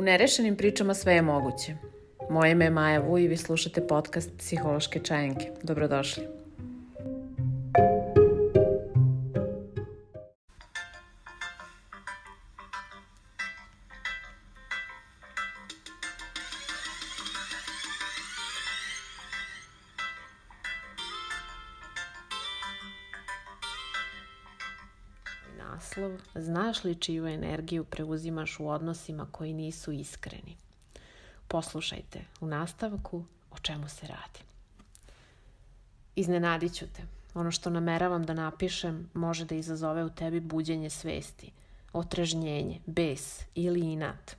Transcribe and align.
U 0.00 0.02
nerešenim 0.02 0.56
pričama 0.56 0.94
sve 0.94 1.14
je 1.14 1.22
moguće. 1.22 1.74
Moje 2.30 2.52
ime 2.52 2.64
je 2.64 2.70
Maja 2.70 3.00
Vu 3.00 3.18
i 3.18 3.28
vi 3.28 3.36
slušate 3.36 3.86
podcast 3.86 4.30
Psihološke 4.38 5.00
čajenke. 5.00 5.50
Dobrodošli. 5.62 6.39
Znaš 26.70 26.84
li 26.84 26.94
čiju 26.94 27.26
energiju 27.26 27.84
preuzimaš 27.84 28.60
u 28.60 28.68
odnosima 28.68 29.26
koji 29.32 29.52
nisu 29.52 29.92
iskreni? 29.92 30.56
Poslušajte 31.48 32.24
u 32.40 32.46
nastavku 32.46 33.24
o 33.50 33.58
čemu 33.58 33.88
se 33.88 34.06
radi. 34.06 34.40
Iznenadit 36.16 36.74
ću 36.74 36.86
te. 36.96 37.02
Ono 37.34 37.50
što 37.50 37.70
nameravam 37.70 38.26
da 38.26 38.34
napišem 38.34 39.10
može 39.14 39.44
da 39.44 39.54
izazove 39.54 40.04
u 40.04 40.10
tebi 40.10 40.40
buđenje 40.40 40.90
svesti, 40.90 41.52
otrežnjenje, 41.92 42.80
bes 42.86 43.40
ili 43.54 43.80
inat. 43.80 44.36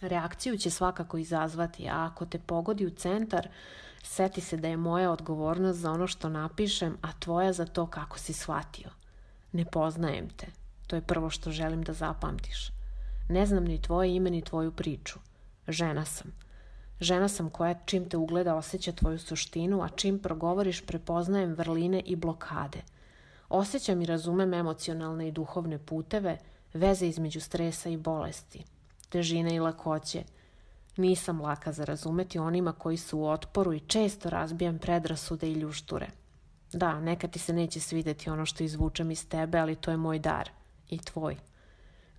Reakciju 0.00 0.58
će 0.58 0.70
svakako 0.70 1.18
izazvati, 1.18 1.88
a 1.88 2.08
ako 2.12 2.26
te 2.26 2.38
pogodi 2.38 2.86
u 2.86 2.90
centar, 2.90 3.48
seti 4.02 4.40
se 4.40 4.56
da 4.56 4.68
je 4.68 4.76
moja 4.76 5.10
odgovornost 5.10 5.78
za 5.78 5.92
ono 5.92 6.06
što 6.06 6.28
napišem, 6.28 6.96
a 7.02 7.12
tvoja 7.12 7.52
za 7.52 7.66
to 7.66 7.86
kako 7.86 8.18
si 8.18 8.32
shvatio. 8.32 8.90
Ne 9.52 9.64
poznajem 9.64 10.28
te. 10.28 10.59
To 10.90 10.96
je 10.96 11.02
prvo 11.02 11.30
što 11.30 11.50
želim 11.50 11.82
da 11.82 11.92
zapamtiš. 11.92 12.70
Ne 13.28 13.46
znam 13.46 13.64
ni 13.64 13.82
tvoje 13.82 14.16
ime 14.16 14.30
ni 14.30 14.42
tvoju 14.42 14.72
priču. 14.72 15.18
Žena 15.68 16.04
sam. 16.04 16.32
Žena 17.00 17.28
sam 17.28 17.50
koja 17.50 17.74
čim 17.84 18.08
te 18.08 18.16
ugleda 18.16 18.54
osjeća 18.54 18.92
tvoju 18.92 19.18
suštinu, 19.18 19.82
a 19.82 19.88
čim 19.88 20.18
progovoriš 20.18 20.86
prepoznajem 20.86 21.54
vrline 21.54 22.00
i 22.00 22.16
blokade. 22.16 22.82
Osjećam 23.48 24.02
i 24.02 24.06
razumem 24.06 24.54
emocionalne 24.54 25.28
i 25.28 25.32
duhovne 25.32 25.78
puteve, 25.78 26.38
veze 26.74 27.06
između 27.06 27.40
stresa 27.40 27.88
i 27.88 27.96
bolesti, 27.96 28.64
težine 29.08 29.54
i 29.54 29.60
lakoće. 29.60 30.24
Nisam 30.96 31.40
laka 31.40 31.72
za 31.72 31.84
razumeti 31.84 32.38
onima 32.38 32.72
koji 32.72 32.96
su 32.96 33.18
u 33.18 33.26
otporu 33.26 33.72
i 33.72 33.80
često 33.80 34.30
razbijam 34.30 34.78
predrasude 34.78 35.48
i 35.48 35.54
ljušture. 35.54 36.06
Da, 36.72 37.00
nekad 37.00 37.30
ti 37.30 37.38
se 37.38 37.52
neće 37.52 37.80
svideti 37.80 38.30
ono 38.30 38.46
što 38.46 38.64
izvučem 38.64 39.10
iz 39.10 39.28
tebe, 39.28 39.58
ali 39.58 39.76
to 39.76 39.90
je 39.90 39.96
moj 39.96 40.18
dar 40.18 40.59
i 40.90 40.98
tvoj. 40.98 41.36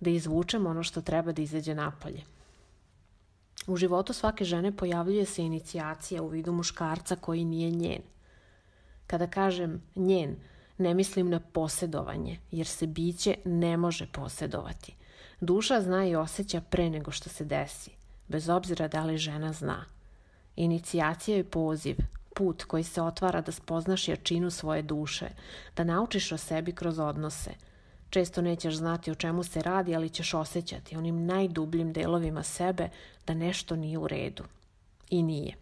Da 0.00 0.10
izvučem 0.10 0.66
ono 0.66 0.82
što 0.82 1.02
treba 1.02 1.32
da 1.32 1.42
izađe 1.42 1.74
napolje. 1.74 2.22
U 3.66 3.76
životu 3.76 4.12
svake 4.12 4.44
žene 4.44 4.76
pojavljuje 4.76 5.24
se 5.24 5.42
inicijacija 5.42 6.22
u 6.22 6.28
vidu 6.28 6.52
muškarca 6.52 7.16
koji 7.16 7.44
nije 7.44 7.70
njen. 7.70 8.02
Kada 9.06 9.26
kažem 9.26 9.82
njen, 9.96 10.36
ne 10.78 10.94
mislim 10.94 11.30
na 11.30 11.40
posjedovanje, 11.40 12.38
jer 12.50 12.66
se 12.66 12.86
biće 12.86 13.34
ne 13.44 13.76
može 13.76 14.06
posjedovati. 14.12 14.94
Duša 15.40 15.80
zna 15.80 16.06
i 16.06 16.16
osjeća 16.16 16.60
pre 16.60 16.90
nego 16.90 17.10
što 17.10 17.28
se 17.28 17.44
desi, 17.44 17.90
bez 18.28 18.48
obzira 18.48 18.88
da 18.88 19.04
li 19.04 19.18
žena 19.18 19.52
zna. 19.52 19.84
Inicijacija 20.56 21.36
je 21.36 21.50
poziv, 21.50 21.96
put 22.34 22.64
koji 22.64 22.84
se 22.84 23.02
otvara 23.02 23.40
da 23.40 23.52
spoznaš 23.52 24.08
jačinu 24.08 24.50
svoje 24.50 24.82
duše, 24.82 25.28
da 25.76 25.84
naučiš 25.84 26.32
o 26.32 26.36
sebi 26.38 26.72
kroz 26.72 26.98
odnose. 26.98 27.50
Često 28.12 28.42
nećeš 28.42 28.74
znati 28.74 29.10
o 29.10 29.14
čemu 29.14 29.42
se 29.42 29.62
radi, 29.62 29.96
ali 29.96 30.10
ćeš 30.10 30.34
osjećati 30.34 30.96
onim 30.96 31.26
najdubljim 31.26 31.92
delovima 31.92 32.42
sebe 32.42 32.88
da 33.26 33.34
nešto 33.34 33.76
nije 33.76 33.98
u 33.98 34.08
redu. 34.08 34.44
I 35.10 35.22
nije. 35.22 35.56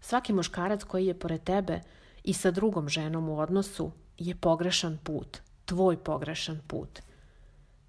Svaki 0.00 0.32
muškarac 0.32 0.84
koji 0.84 1.06
je 1.06 1.18
pored 1.18 1.42
tebe 1.42 1.80
i 2.24 2.32
sa 2.32 2.50
drugom 2.50 2.88
ženom 2.88 3.28
u 3.28 3.38
odnosu 3.38 3.90
je 4.18 4.34
pogrešan 4.34 4.98
put, 5.04 5.38
tvoj 5.64 5.96
pogrešan 5.96 6.60
put. 6.66 7.00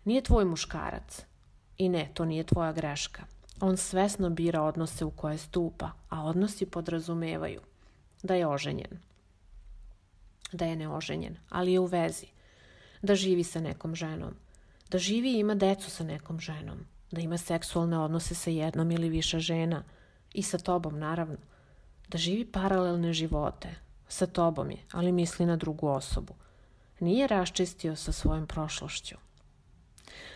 Nije 0.06 0.22
tvoj 0.22 0.45
muškarac. 0.45 1.25
I 1.77 1.89
ne, 1.89 2.09
to 2.13 2.25
nije 2.25 2.44
tvoja 2.44 2.72
greška. 2.72 3.23
On 3.59 3.77
svesno 3.77 4.29
bira 4.29 4.61
odnose 4.61 5.06
u 5.06 5.11
koje 5.11 5.38
stupa, 5.38 5.91
a 6.09 6.23
odnosi 6.23 6.66
podrazumevaju– 6.66 7.61
da 8.23 8.35
je 8.35 8.47
oženjen. 8.47 9.00
Da 10.51 10.66
je 10.66 10.75
neoženjen, 10.75 11.38
ali 11.50 11.73
je 11.73 11.79
u 11.79 11.85
vezi. 11.85 12.37
Da 13.02 13.16
živi 13.16 13.44
sa 13.44 13.59
nekom 13.59 13.96
ženom. 13.96 14.34
Da 14.90 14.97
živi 14.97 15.31
i 15.31 15.40
ima 15.40 15.56
decu 15.56 15.90
sa 15.90 16.03
nekom 16.03 16.40
ženom. 16.40 16.85
Da 17.12 17.22
ima 17.22 17.38
seksualne 17.38 17.97
odnose 18.00 18.35
sa 18.35 18.50
jednom 18.50 18.91
ili 18.91 19.09
više 19.09 19.40
žena. 19.40 19.84
I 20.34 20.44
sa 20.44 20.58
tobom, 20.58 21.00
naravno. 21.00 21.38
Da 22.07 22.18
živi 22.18 22.46
paralelne 22.46 23.13
živote. 23.13 23.75
Sa 24.07 24.28
tobom 24.28 24.72
je, 24.72 24.78
ali 24.91 25.12
misli 25.12 25.46
na 25.46 25.56
drugu 25.56 25.88
osobu. 25.88 26.34
Nije 27.00 27.28
raščistio 27.28 27.96
sa 27.96 28.12
svojom 28.12 28.47
prošlošću. 28.47 29.16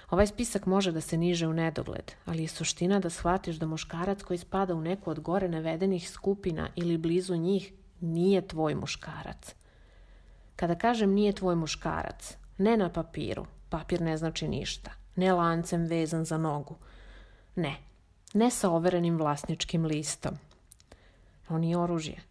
Ovaj 0.09 0.27
spisak 0.27 0.65
može 0.65 0.91
da 0.91 1.01
se 1.01 1.17
niže 1.17 1.47
u 1.47 1.53
nedogled, 1.53 2.11
ali 2.25 2.41
je 2.41 2.47
suština 2.47 2.99
da 2.99 3.09
shvatiš 3.09 3.55
da 3.55 3.65
muškarac 3.65 4.23
koji 4.23 4.37
spada 4.37 4.75
u 4.75 4.81
neku 4.81 5.09
od 5.09 5.19
gore 5.19 5.47
navedenih 5.49 6.09
skupina 6.09 6.69
ili 6.75 6.97
blizu 6.97 7.35
njih 7.35 7.73
nije 7.99 8.47
tvoj 8.47 8.75
muškarac. 8.75 9.55
Kada 10.55 10.75
kažem 10.75 11.13
nije 11.13 11.33
tvoj 11.33 11.55
muškarac, 11.55 12.37
ne 12.61 12.77
na 12.77 12.89
papiru, 12.89 13.45
papir 13.69 14.01
ne 14.01 14.17
znači 14.17 14.47
ništa, 14.47 14.91
ne 15.15 15.33
lancem 15.33 15.85
vezan 15.85 16.25
za 16.25 16.37
nogu, 16.37 16.75
ne, 17.55 17.75
ne 18.33 18.51
sa 18.51 18.69
overenim 18.69 19.17
vlasničkim 19.17 19.85
listom. 19.85 20.37
On 21.49 21.63
je 21.63 21.77
oružje, 21.77 22.21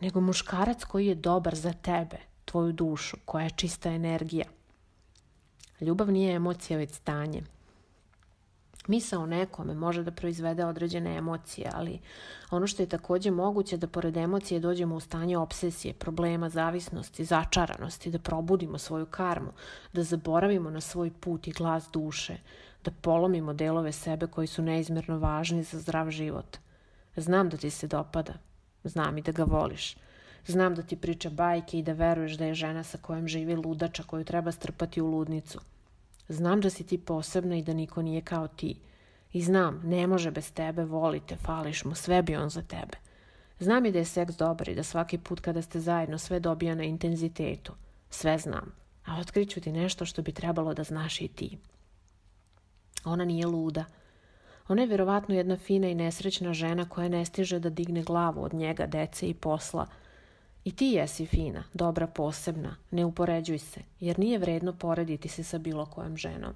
nego 0.00 0.20
muškarac 0.20 0.84
koji 0.84 1.06
je 1.06 1.14
dobar 1.14 1.54
za 1.54 1.72
tebe, 1.72 2.18
tvoju 2.44 2.72
dušu, 2.72 3.16
koja 3.24 3.44
je 3.44 3.50
čista 3.50 3.90
energija, 3.90 4.44
Ljubav 5.80 6.12
nije 6.12 6.34
emocija, 6.34 6.78
već 6.78 6.94
stanje. 6.94 7.42
Misa 8.86 9.18
o 9.18 9.26
nekome 9.26 9.74
može 9.74 10.02
da 10.02 10.10
proizvede 10.10 10.64
određene 10.64 11.16
emocije, 11.16 11.70
ali 11.74 11.98
ono 12.50 12.66
što 12.66 12.82
je 12.82 12.88
takođe 12.88 13.30
moguće 13.30 13.76
da 13.76 13.86
pored 13.86 14.16
emocije 14.16 14.60
dođemo 14.60 14.94
u 14.94 15.00
stanje 15.00 15.38
obsesije, 15.38 15.94
problema, 15.94 16.48
zavisnosti, 16.48 17.24
začaranosti, 17.24 18.10
da 18.10 18.18
probudimo 18.18 18.78
svoju 18.78 19.06
karmu, 19.06 19.52
da 19.92 20.02
zaboravimo 20.02 20.70
na 20.70 20.80
svoj 20.80 21.10
put 21.10 21.48
i 21.48 21.52
glas 21.52 21.88
duše, 21.92 22.36
da 22.84 22.90
polomimo 22.90 23.52
delove 23.52 23.92
sebe 23.92 24.26
koji 24.26 24.46
su 24.46 24.62
neizmerno 24.62 25.18
važni 25.18 25.62
za 25.62 25.78
zdrav 25.78 26.10
život. 26.10 26.56
Znam 27.16 27.48
da 27.48 27.56
ti 27.56 27.70
se 27.70 27.86
dopada, 27.86 28.34
znam 28.84 29.18
i 29.18 29.22
da 29.22 29.32
ga 29.32 29.44
voliš, 29.44 29.96
Znam 30.46 30.74
da 30.74 30.82
ti 30.82 30.96
priča 30.96 31.30
bajke 31.30 31.78
i 31.78 31.82
da 31.82 31.92
veruješ 31.92 32.32
da 32.32 32.44
je 32.44 32.54
žena 32.54 32.82
sa 32.82 32.98
kojom 32.98 33.28
živi 33.28 33.56
ludača 33.56 34.02
koju 34.02 34.24
treba 34.24 34.52
strpati 34.52 35.00
u 35.00 35.06
ludnicu. 35.06 35.60
Znam 36.28 36.60
da 36.60 36.70
si 36.70 36.86
ti 36.86 36.98
posebna 36.98 37.56
i 37.56 37.62
da 37.62 37.72
niko 37.74 38.02
nije 38.02 38.20
kao 38.20 38.48
ti. 38.48 38.76
I 39.32 39.42
znam, 39.42 39.82
ne 39.84 40.06
može 40.06 40.30
bez 40.30 40.52
tebe, 40.52 40.84
volite, 40.84 41.36
fališ 41.36 41.84
mu, 41.84 41.94
sve 41.94 42.22
bi 42.22 42.36
on 42.36 42.50
za 42.50 42.62
tebe. 42.62 42.96
Znam 43.58 43.86
i 43.86 43.92
da 43.92 43.98
je 43.98 44.04
seks 44.04 44.34
dobar 44.34 44.68
i 44.68 44.74
da 44.74 44.82
svaki 44.82 45.18
put 45.18 45.40
kada 45.40 45.62
ste 45.62 45.80
zajedno 45.80 46.18
sve 46.18 46.40
dobija 46.40 46.74
na 46.74 46.84
intenzitetu. 46.84 47.72
Sve 48.10 48.38
znam, 48.38 48.72
a 49.04 49.20
otkriću 49.20 49.60
ti 49.60 49.72
nešto 49.72 50.04
što 50.04 50.22
bi 50.22 50.32
trebalo 50.32 50.74
da 50.74 50.84
znaš 50.84 51.20
i 51.20 51.28
ti. 51.28 51.58
Ona 53.04 53.24
nije 53.24 53.46
luda. 53.46 53.84
Ona 54.68 54.82
je 54.82 54.88
vjerovatno 54.88 55.34
jedna 55.34 55.56
fina 55.56 55.88
i 55.88 55.94
nesrećna 55.94 56.52
žena 56.52 56.88
koja 56.88 57.08
ne 57.08 57.24
stiže 57.24 57.58
da 57.58 57.70
digne 57.70 58.02
glavu 58.02 58.42
od 58.42 58.54
njega, 58.54 58.86
dece 58.86 59.28
i 59.28 59.34
posla– 59.34 59.86
I 60.66 60.72
ti 60.72 60.86
jesi 60.86 61.26
fina, 61.26 61.64
dobra, 61.74 62.06
posebna, 62.06 62.76
ne 62.90 63.04
upoređuj 63.04 63.58
se, 63.58 63.80
jer 64.00 64.18
nije 64.18 64.38
vredno 64.38 64.72
porediti 64.72 65.28
se 65.28 65.44
sa 65.44 65.58
bilo 65.58 65.86
kojom 65.86 66.16
ženom. 66.16 66.54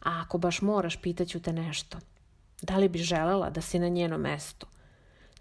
A 0.00 0.22
ako 0.22 0.38
baš 0.38 0.62
moraš, 0.62 0.96
pitaću 0.96 1.40
te 1.40 1.52
nešto. 1.52 1.98
Da 2.62 2.76
li 2.76 2.88
bi 2.88 2.98
želela 2.98 3.50
da 3.50 3.60
si 3.60 3.78
na 3.78 3.88
njenom 3.88 4.20
mestu? 4.20 4.66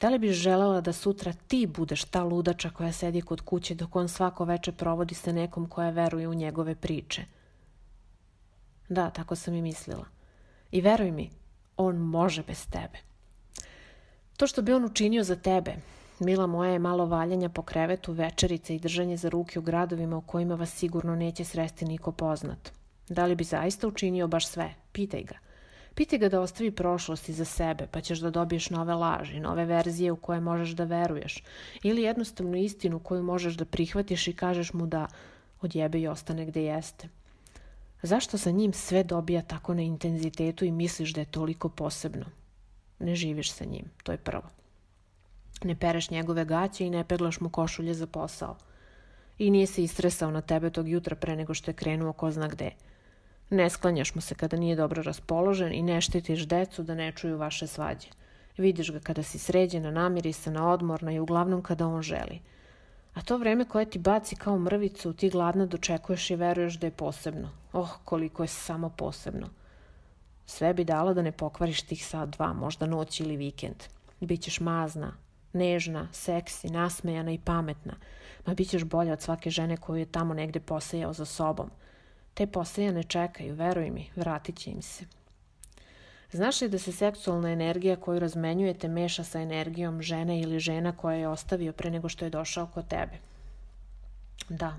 Da 0.02 0.10
li 0.10 0.20
bi 0.20 0.32
želela 0.32 0.82
da 0.82 0.94
sutra 0.94 1.34
ti 1.34 1.68
budeš 1.68 2.04
ta 2.04 2.24
ludača 2.24 2.70
koja 2.70 2.92
sedi 2.92 3.22
kod 3.22 3.42
kuće 3.42 3.76
dok 3.76 3.96
on 3.96 4.10
svako 4.10 4.46
veče 4.46 4.72
provodi 4.72 5.16
sa 5.16 5.32
nekom 5.32 5.70
koja 5.70 5.90
veruje 5.90 6.28
u 6.28 6.34
njegove 6.34 6.76
priče? 6.76 7.26
Da, 8.90 9.10
tako 9.10 9.36
sam 9.36 9.54
i 9.54 9.62
mislila. 9.62 10.06
I 10.72 10.82
veruj 10.82 11.12
mi, 11.12 11.30
on 11.78 11.96
može 11.96 12.44
bez 12.44 12.68
tebe. 12.70 12.98
To 14.38 14.48
što 14.48 14.62
bi 14.62 14.74
on 14.74 14.86
učinio 14.86 15.24
za 15.24 15.36
tebe, 15.36 15.76
Mila 16.20 16.48
moja 16.48 16.72
je 16.72 16.80
malo 16.80 17.06
valjanja 17.06 17.50
po 17.50 17.62
krevetu, 17.62 18.12
večerice 18.12 18.76
i 18.76 18.80
držanje 18.80 19.18
za 19.18 19.30
ruke 19.30 19.60
u 19.60 19.62
gradovima 19.62 20.18
u 20.18 20.22
kojima 20.22 20.56
vas 20.56 20.74
sigurno 20.74 21.16
neće 21.16 21.44
sresti 21.44 21.86
niko 21.86 22.12
poznat. 22.12 22.72
Da 23.10 23.26
li 23.26 23.36
bi 23.36 23.44
zaista 23.44 23.88
učinio 23.88 24.28
baš 24.28 24.48
sve? 24.48 24.74
Pitaj 24.92 25.24
ga. 25.24 25.36
Pitaj 25.96 26.20
ga 26.20 26.30
da 26.30 26.42
ostavi 26.42 26.72
prošlost 26.72 27.30
iza 27.30 27.46
sebe, 27.46 27.88
pa 27.92 28.02
ćeš 28.02 28.20
da 28.20 28.30
dobiješ 28.30 28.70
nove 28.70 28.94
laži, 28.94 29.40
nove 29.40 29.66
verzije 29.66 30.12
u 30.12 30.16
koje 30.16 30.40
možeš 30.40 30.70
da 30.70 30.84
veruješ, 30.84 31.44
ili 31.84 32.02
jednostavnu 32.02 32.58
istinu 32.58 33.00
koju 33.00 33.24
možeš 33.24 33.54
da 33.54 33.66
prihvatiš 33.66 34.28
i 34.28 34.34
kažeš 34.34 34.74
mu 34.74 34.88
da 34.88 35.08
odjebe 35.62 36.00
i 36.00 36.08
ostane 36.08 36.46
gde 36.46 36.64
jeste. 36.64 37.08
Zašto 38.02 38.38
sa 38.38 38.52
njim 38.52 38.74
sve 38.74 39.04
dobija 39.04 39.42
tako 39.42 39.74
na 39.74 39.82
intenzitetu 39.82 40.66
i 40.66 40.72
misliš 40.72 41.14
da 41.14 41.22
je 41.22 41.32
toliko 41.32 41.70
posebno? 41.70 42.26
Ne 43.00 43.16
živiš 43.16 43.52
sa 43.52 43.66
njim, 43.66 43.86
to 44.04 44.12
je 44.12 44.18
prvo. 44.18 44.59
Ne 45.64 45.76
pereš 45.76 46.10
njegove 46.10 46.46
gaće 46.46 46.86
i 46.86 46.90
ne 46.90 47.04
peglaš 47.04 47.40
mu 47.40 47.50
košulje 47.50 47.94
za 47.94 48.08
posao. 48.08 48.56
I 49.38 49.50
nije 49.50 49.68
se 49.68 49.84
istresao 49.84 50.32
na 50.32 50.42
tebe 50.42 50.70
tog 50.70 50.90
jutra 50.90 51.16
pre 51.16 51.36
nego 51.36 51.54
što 51.54 51.72
je 51.72 51.76
krenuo 51.76 52.14
ko 52.14 52.32
zna 52.32 52.48
gde. 52.48 52.72
Ne 53.50 53.70
sklanjaš 53.70 54.16
mu 54.16 54.22
se 54.22 54.36
kada 54.36 54.58
nije 54.58 54.76
dobro 54.76 55.04
raspoložen 55.04 55.74
i 55.74 55.82
ne 55.82 56.02
štitiš 56.02 56.48
decu 56.48 56.84
da 56.84 56.96
ne 56.96 57.12
čuju 57.12 57.38
vaše 57.38 57.68
svađe. 57.68 58.08
Vidiš 58.58 58.92
ga 58.92 59.00
kada 59.00 59.24
si 59.24 59.40
sređena, 59.40 59.92
namirisana, 59.92 60.72
odmorna 60.72 61.12
i 61.12 61.20
uglavnom 61.20 61.62
kada 61.62 61.88
on 61.88 62.02
želi. 62.02 62.40
A 63.14 63.22
to 63.22 63.38
vreme 63.38 63.66
koje 63.66 63.90
ti 63.90 64.00
baci 64.00 64.36
kao 64.36 64.60
mrvicu, 64.60 65.14
ti 65.14 65.30
gladno 65.30 65.66
dočekuješ 65.66 66.30
i 66.32 66.36
veruješ 66.36 66.80
da 66.80 66.88
je 66.88 66.92
posebno. 66.92 67.50
Oh, 67.74 67.90
koliko 68.06 68.44
je 68.44 68.48
samo 68.48 68.90
posebno. 68.90 69.50
Sve 70.46 70.74
bi 70.74 70.84
dalo 70.84 71.14
da 71.14 71.22
ne 71.22 71.32
pokvariš 71.32 71.82
tih 71.82 72.06
sat 72.06 72.30
dva, 72.30 72.54
možda 72.54 72.86
noć 72.86 73.20
ili 73.20 73.38
vikend. 73.38 73.84
Bićeš 74.20 74.60
mazna, 74.60 75.14
nežna, 75.54 76.08
seksi, 76.12 76.70
nasmejana 76.70 77.32
i 77.32 77.40
pametna. 77.40 77.94
Ma 78.46 78.54
bit 78.54 78.70
ćeš 78.70 78.84
bolja 78.84 79.14
od 79.14 79.22
svake 79.22 79.50
žene 79.50 79.78
koju 79.78 80.00
je 80.00 80.12
tamo 80.12 80.34
negde 80.34 80.60
posejao 80.60 81.14
za 81.14 81.26
sobom. 81.26 81.70
Te 82.34 82.48
posejane 82.48 83.04
čekaju, 83.04 83.56
veruj 83.56 83.90
mi, 83.90 84.10
vratit 84.16 84.58
će 84.58 84.72
im 84.72 84.82
se. 84.82 85.06
Znaš 86.32 86.62
li 86.62 86.70
da 86.70 86.78
se 86.78 86.92
seksualna 86.92 87.52
energija 87.52 87.96
koju 87.96 88.20
razmenjujete 88.20 88.88
meša 88.88 89.24
sa 89.24 89.40
energijom 89.40 90.02
žene 90.02 90.42
ili 90.42 90.60
žena 90.60 90.92
koja 90.98 91.18
je 91.18 91.28
ostavio 91.28 91.74
pre 91.74 91.92
nego 91.92 92.10
što 92.10 92.26
je 92.26 92.30
došao 92.30 92.68
kod 92.68 92.88
tebe? 92.88 93.18
Da. 94.50 94.76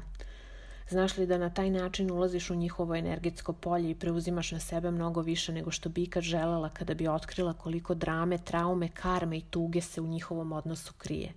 Znaš 0.91 1.17
li 1.17 1.27
da 1.27 1.39
na 1.39 1.51
taj 1.51 1.71
način 1.71 2.11
ulaziš 2.11 2.51
u 2.51 2.55
njihovo 2.55 2.95
energetsko 2.95 3.53
polje 3.53 3.91
i 3.91 3.95
preuzimaš 3.95 4.53
na 4.53 4.61
sebe 4.61 4.91
mnogo 4.91 5.21
više 5.21 5.53
nego 5.53 5.71
što 5.71 5.89
bi 5.89 6.03
ikad 6.03 6.23
želela 6.23 6.69
kada 6.69 6.95
bi 6.95 7.09
otkrila 7.09 7.53
koliko 7.53 7.95
drame, 7.95 8.39
traume, 8.39 8.89
karme 8.89 9.39
i 9.39 9.45
tuge 9.51 9.81
se 9.81 10.01
u 10.01 10.07
njihovom 10.07 10.53
odnosu 10.53 10.93
krije? 10.99 11.33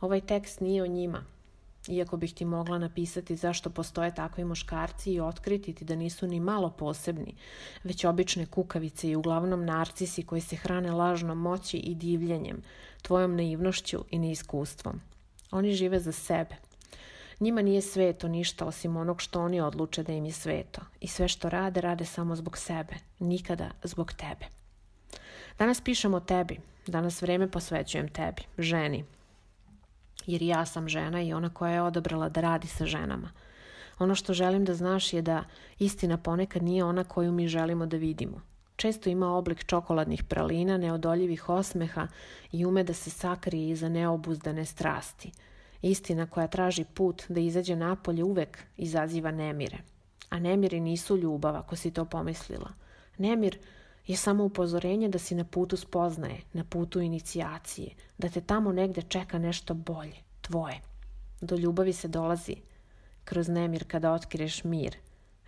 Ovaj 0.00 0.20
tekst 0.20 0.60
nije 0.60 0.82
o 0.82 0.86
njima, 0.86 1.24
iako 1.88 2.16
bih 2.16 2.34
ti 2.34 2.44
mogla 2.44 2.78
napisati 2.78 3.36
zašto 3.36 3.70
postoje 3.70 4.14
takvi 4.14 4.44
muškarci 4.44 5.12
i 5.12 5.20
otkriti 5.20 5.72
ti 5.72 5.84
da 5.84 5.94
nisu 5.94 6.26
ni 6.26 6.40
malo 6.40 6.70
posebni, 6.70 7.34
već 7.84 8.04
obične 8.04 8.46
kukavice 8.46 9.10
i 9.10 9.16
uglavnom 9.16 9.64
narcisi 9.64 10.22
koji 10.22 10.40
se 10.40 10.56
hrane 10.56 10.92
lažnom 10.92 11.38
moći 11.38 11.76
i 11.76 11.94
divljenjem, 11.94 12.62
tvojom 13.02 13.36
naivnošću 13.36 14.04
i 14.10 14.18
neiskustvom. 14.18 15.00
Oni 15.50 15.72
žive 15.72 16.00
za 16.00 16.12
sebe. 16.12 16.56
Njima 17.40 17.62
nije 17.62 17.80
sveto 17.80 18.28
ništa 18.28 18.66
osim 18.66 18.96
onog 18.96 19.22
što 19.22 19.42
oni 19.42 19.60
odluče 19.60 20.02
da 20.02 20.12
im 20.12 20.24
je 20.24 20.32
sveto. 20.32 20.80
I 21.00 21.08
sve 21.08 21.28
što 21.28 21.48
rade, 21.48 21.80
rade 21.80 22.04
samo 22.04 22.36
zbog 22.36 22.58
sebe. 22.58 22.94
Nikada 23.18 23.70
zbog 23.82 24.12
tebe. 24.12 24.46
Danas 25.58 25.80
pišem 25.80 26.14
o 26.14 26.20
tebi. 26.20 26.58
Danas 26.86 27.22
vreme 27.22 27.50
posvećujem 27.50 28.08
tebi, 28.08 28.42
ženi, 28.58 29.04
jer 30.26 30.42
ja 30.42 30.66
sam 30.66 30.88
žena 30.88 31.22
i 31.22 31.32
ona 31.32 31.54
koja 31.54 31.72
je 31.72 31.82
odabrala 31.82 32.28
da 32.28 32.40
radi 32.40 32.66
sa 32.66 32.86
ženama. 32.86 33.30
Ono 33.98 34.14
što 34.14 34.34
želim 34.34 34.64
da 34.64 34.74
znaš 34.74 35.12
je 35.12 35.22
da 35.22 35.44
istina 35.78 36.16
ponekad 36.16 36.62
nije 36.62 36.84
ona 36.84 37.04
koju 37.04 37.32
mi 37.32 37.48
želimo 37.48 37.86
da 37.86 37.96
vidimo. 37.96 38.40
Često 38.76 39.10
ima 39.10 39.32
oblik 39.32 39.64
čokoladnih 39.64 40.24
pralina, 40.24 40.76
neodoljivih 40.76 41.48
osmeha 41.48 42.08
i 42.52 42.66
ume 42.66 42.84
da 42.84 42.94
se 42.94 43.10
sakrije 43.10 43.68
iza 43.68 43.88
neobuzdane 43.88 44.64
strasti. 44.64 45.32
Istina 45.82 46.26
koja 46.26 46.46
traži 46.46 46.84
put 46.84 47.22
da 47.28 47.40
izađe 47.40 47.76
napolje 47.76 48.24
uvek 48.24 48.58
izaziva 48.76 49.30
nemire. 49.30 49.78
A 50.30 50.38
nemiri 50.38 50.80
nisu 50.80 51.16
ljubav, 51.16 51.56
ako 51.56 51.76
si 51.76 51.90
to 51.90 52.04
pomislila. 52.04 52.72
Nemir 53.18 53.58
je 54.06 54.16
samo 54.16 54.44
upozorenje 54.44 55.08
da 55.08 55.18
si 55.18 55.34
na 55.34 55.44
putu 55.44 55.76
spoznaje, 55.76 56.40
na 56.52 56.64
putu 56.64 57.00
inicijacije, 57.00 57.94
da 58.18 58.28
te 58.28 58.40
tamo 58.40 58.72
negde 58.72 59.02
čeka 59.02 59.38
nešto 59.38 59.74
bolje, 59.74 60.16
tvoje. 60.40 60.80
Do 61.40 61.56
ljubavi 61.56 61.92
se 61.92 62.08
dolazi 62.08 62.56
kroz 63.24 63.48
nemir 63.48 63.84
kada 63.86 64.12
otkriješ 64.12 64.64
mir, 64.64 64.96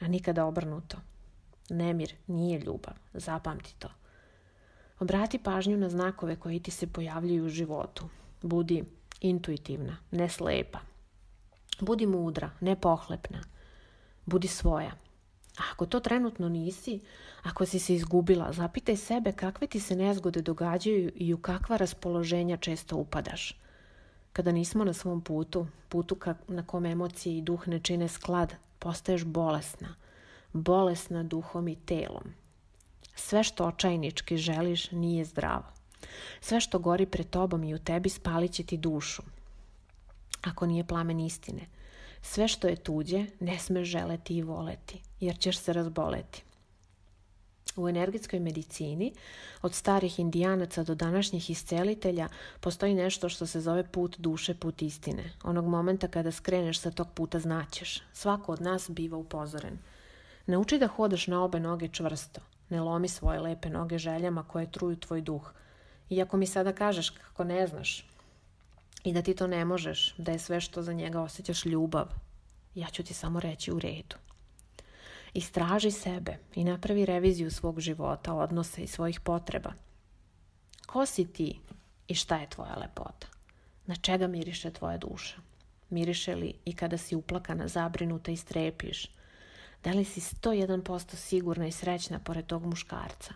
a 0.00 0.08
nikada 0.08 0.44
obrnuto. 0.44 0.96
Nemir 1.70 2.14
nije 2.26 2.60
ljubav, 2.60 2.94
zapamti 3.14 3.75
to. 3.78 3.88
Obrati 4.98 5.38
pažnju 5.38 5.76
na 5.76 5.88
znakove 5.88 6.36
koji 6.36 6.60
ti 6.60 6.70
se 6.70 6.86
pojavljuju 6.86 7.44
u 7.44 7.48
životu. 7.48 8.08
Budi 8.42 8.84
intuitivna, 9.20 9.96
ne 10.10 10.28
slepa. 10.28 10.78
Budi 11.80 12.06
mudra, 12.06 12.50
ne 12.60 12.76
pohlepna. 12.80 13.42
Budi 14.26 14.48
svoja. 14.48 14.92
A 15.58 15.62
ako 15.72 15.86
to 15.86 16.00
trenutno 16.00 16.48
nisi, 16.48 17.00
ako 17.42 17.66
si 17.66 17.78
se 17.78 17.94
izgubila, 17.94 18.52
zapitaj 18.52 18.96
sebe 18.96 19.32
kakve 19.32 19.66
ti 19.66 19.80
se 19.80 19.96
nezgode 19.96 20.42
događaju 20.42 21.12
i 21.14 21.34
u 21.34 21.38
kakva 21.38 21.76
raspoloženja 21.76 22.56
često 22.56 22.96
upadaš. 22.96 23.56
Kada 24.32 24.52
nismo 24.52 24.84
na 24.84 24.92
svom 24.92 25.20
putu, 25.20 25.66
putu 25.88 26.16
na 26.48 26.66
kom 26.66 26.86
emocije 26.86 27.38
i 27.38 27.42
duh 27.42 27.68
ne 27.68 27.80
čine 27.80 28.08
sklad, 28.08 28.54
postaješ 28.78 29.24
bolesna. 29.24 29.94
Bolesna 30.52 31.22
duhom 31.22 31.68
i 31.68 31.76
telom. 31.76 32.34
Sve 33.14 33.42
što 33.44 33.64
očajnički 33.64 34.36
želiš 34.36 34.90
nije 34.90 35.24
zdravo. 35.24 35.77
Sve 36.40 36.60
što 36.60 36.78
gori 36.78 37.06
pred 37.06 37.30
tobom 37.30 37.64
i 37.64 37.74
u 37.74 37.78
tebi 37.78 38.08
spalit 38.08 38.52
će 38.52 38.62
ti 38.62 38.76
dušu. 38.76 39.22
Ako 40.42 40.66
nije 40.66 40.84
plamen 40.84 41.20
istine– 41.20 41.66
sve 42.22 42.48
što 42.48 42.68
je 42.68 42.76
tuđe 42.76 43.26
ne 43.40 43.58
smeš 43.58 43.88
želeti 43.88 44.36
i 44.36 44.42
voleti, 44.42 45.02
jer 45.20 45.38
ćeš 45.38 45.58
se 45.58 45.72
razboleti. 45.72 46.42
U 47.76 47.88
energetskoj 47.88 48.40
medicini, 48.40 49.12
od 49.62 49.74
starih 49.74 50.18
indijanaca 50.18 50.82
do 50.82 50.94
današnjih 50.94 51.50
iscelitelja, 51.50 52.28
postoji 52.60 52.94
nešto 52.94 53.28
što 53.28 53.46
se 53.46 53.60
zove 53.60 53.84
put 53.92 54.16
duše, 54.18 54.54
put 54.54 54.82
istine. 54.82 55.32
Onog 55.44 55.66
momenta 55.66 56.08
kada 56.08 56.32
skreneš 56.32 56.80
sa 56.80 56.90
tog 56.90 57.08
puta 57.14 57.38
znaćeš. 57.38 58.02
Svako 58.12 58.52
od 58.52 58.60
nas 58.60 58.90
biva 58.90 59.18
upozoren. 59.18 59.78
Nauči 60.46 60.78
da 60.78 60.86
hodaš 60.86 61.26
na 61.26 61.44
obe 61.44 61.60
noge 61.60 61.88
čvrsto. 61.88 62.40
Ne 62.68 62.80
lomi 62.80 63.08
svoje 63.08 63.40
lepe 63.40 63.70
noge 63.70 63.98
željama 63.98 64.42
koje 64.42 64.72
truju 64.72 64.96
tvoj 64.96 65.20
duh. 65.20 65.52
Iako 66.10 66.37
mi 66.37 66.46
sada 66.46 66.72
kažeš 66.72 67.10
kako 67.10 67.44
ne 67.44 67.66
znaš, 67.66 68.05
i 69.05 69.12
da 69.12 69.22
ti 69.22 69.34
to 69.34 69.46
ne 69.46 69.64
možeš, 69.64 70.14
da 70.19 70.32
je 70.32 70.38
sve 70.38 70.60
što 70.60 70.82
za 70.82 70.93
njega 70.93 71.20
osjećaš 71.20 71.64
ljubav, 71.64 72.08
ja 72.75 72.87
ću 72.87 73.02
ti 73.02 73.14
samo 73.14 73.40
reći 73.40 73.72
u 73.72 73.78
redu. 73.78 74.16
Istraži 75.34 75.90
sebe 75.90 76.38
i 76.54 76.64
napravi 76.64 77.06
reviziju 77.06 77.50
svog 77.50 77.80
života, 77.80 78.35
odnose 78.35 78.82
i 78.82 78.87
svojih 78.87 79.21
potreba. 79.21 79.73
Ko 80.87 81.06
si 81.06 81.32
ti 81.32 81.61
i 82.09 82.14
šta 82.14 82.37
je 82.37 82.50
tvoja 82.50 82.76
lepota? 82.76 83.26
Na 83.87 83.97
čega 83.97 84.26
miriše 84.26 84.71
tvoja 84.71 84.97
duša? 84.97 85.37
Miriše 85.90 86.35
li 86.35 86.54
i 86.64 86.73
kada 86.73 86.99
si 86.99 87.16
uplakana, 87.16 87.68
zabrinuta 87.68 88.30
i 88.30 88.37
strepiš? 88.37 89.11
Da 89.85 89.90
li 89.90 90.04
si 90.04 90.21
101% 90.21 91.14
sigurna 91.14 91.66
i 91.66 91.73
srećna 91.73 92.18
pored 92.18 92.47
tog 92.47 92.66
muškarca? 92.66 93.35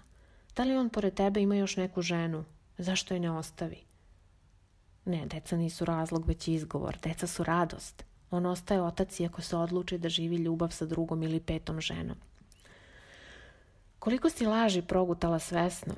Da 0.57 0.65
li 0.65 0.77
on 0.77 0.89
pored 0.89 1.15
tebe 1.15 1.41
ima 1.41 1.55
još 1.55 1.77
neku 1.77 2.03
ženu? 2.03 2.45
Zašto 2.83 3.15
je 3.15 3.21
ne 3.21 3.31
ostavi? 3.31 3.79
Ne, 5.05 5.27
deca 5.27 5.57
nisu 5.57 5.85
razlog, 5.85 6.27
već 6.27 6.49
izgovor. 6.49 6.99
Deca 7.03 7.27
su 7.27 7.45
radost. 7.45 8.05
On 8.31 8.47
ostaje 8.47 8.83
otac 8.83 9.21
iako 9.21 9.43
se 9.43 9.57
odluči 9.57 9.99
da 9.99 10.09
živi 10.09 10.37
ljubav 10.37 10.71
sa 10.71 10.87
drugom 10.87 11.23
ili 11.23 11.41
petom 11.41 11.81
ženom. 11.81 12.17
Koliko 13.99 14.31
si 14.31 14.47
laži 14.47 14.83
progutala 14.83 15.39
svesno? 15.39 15.95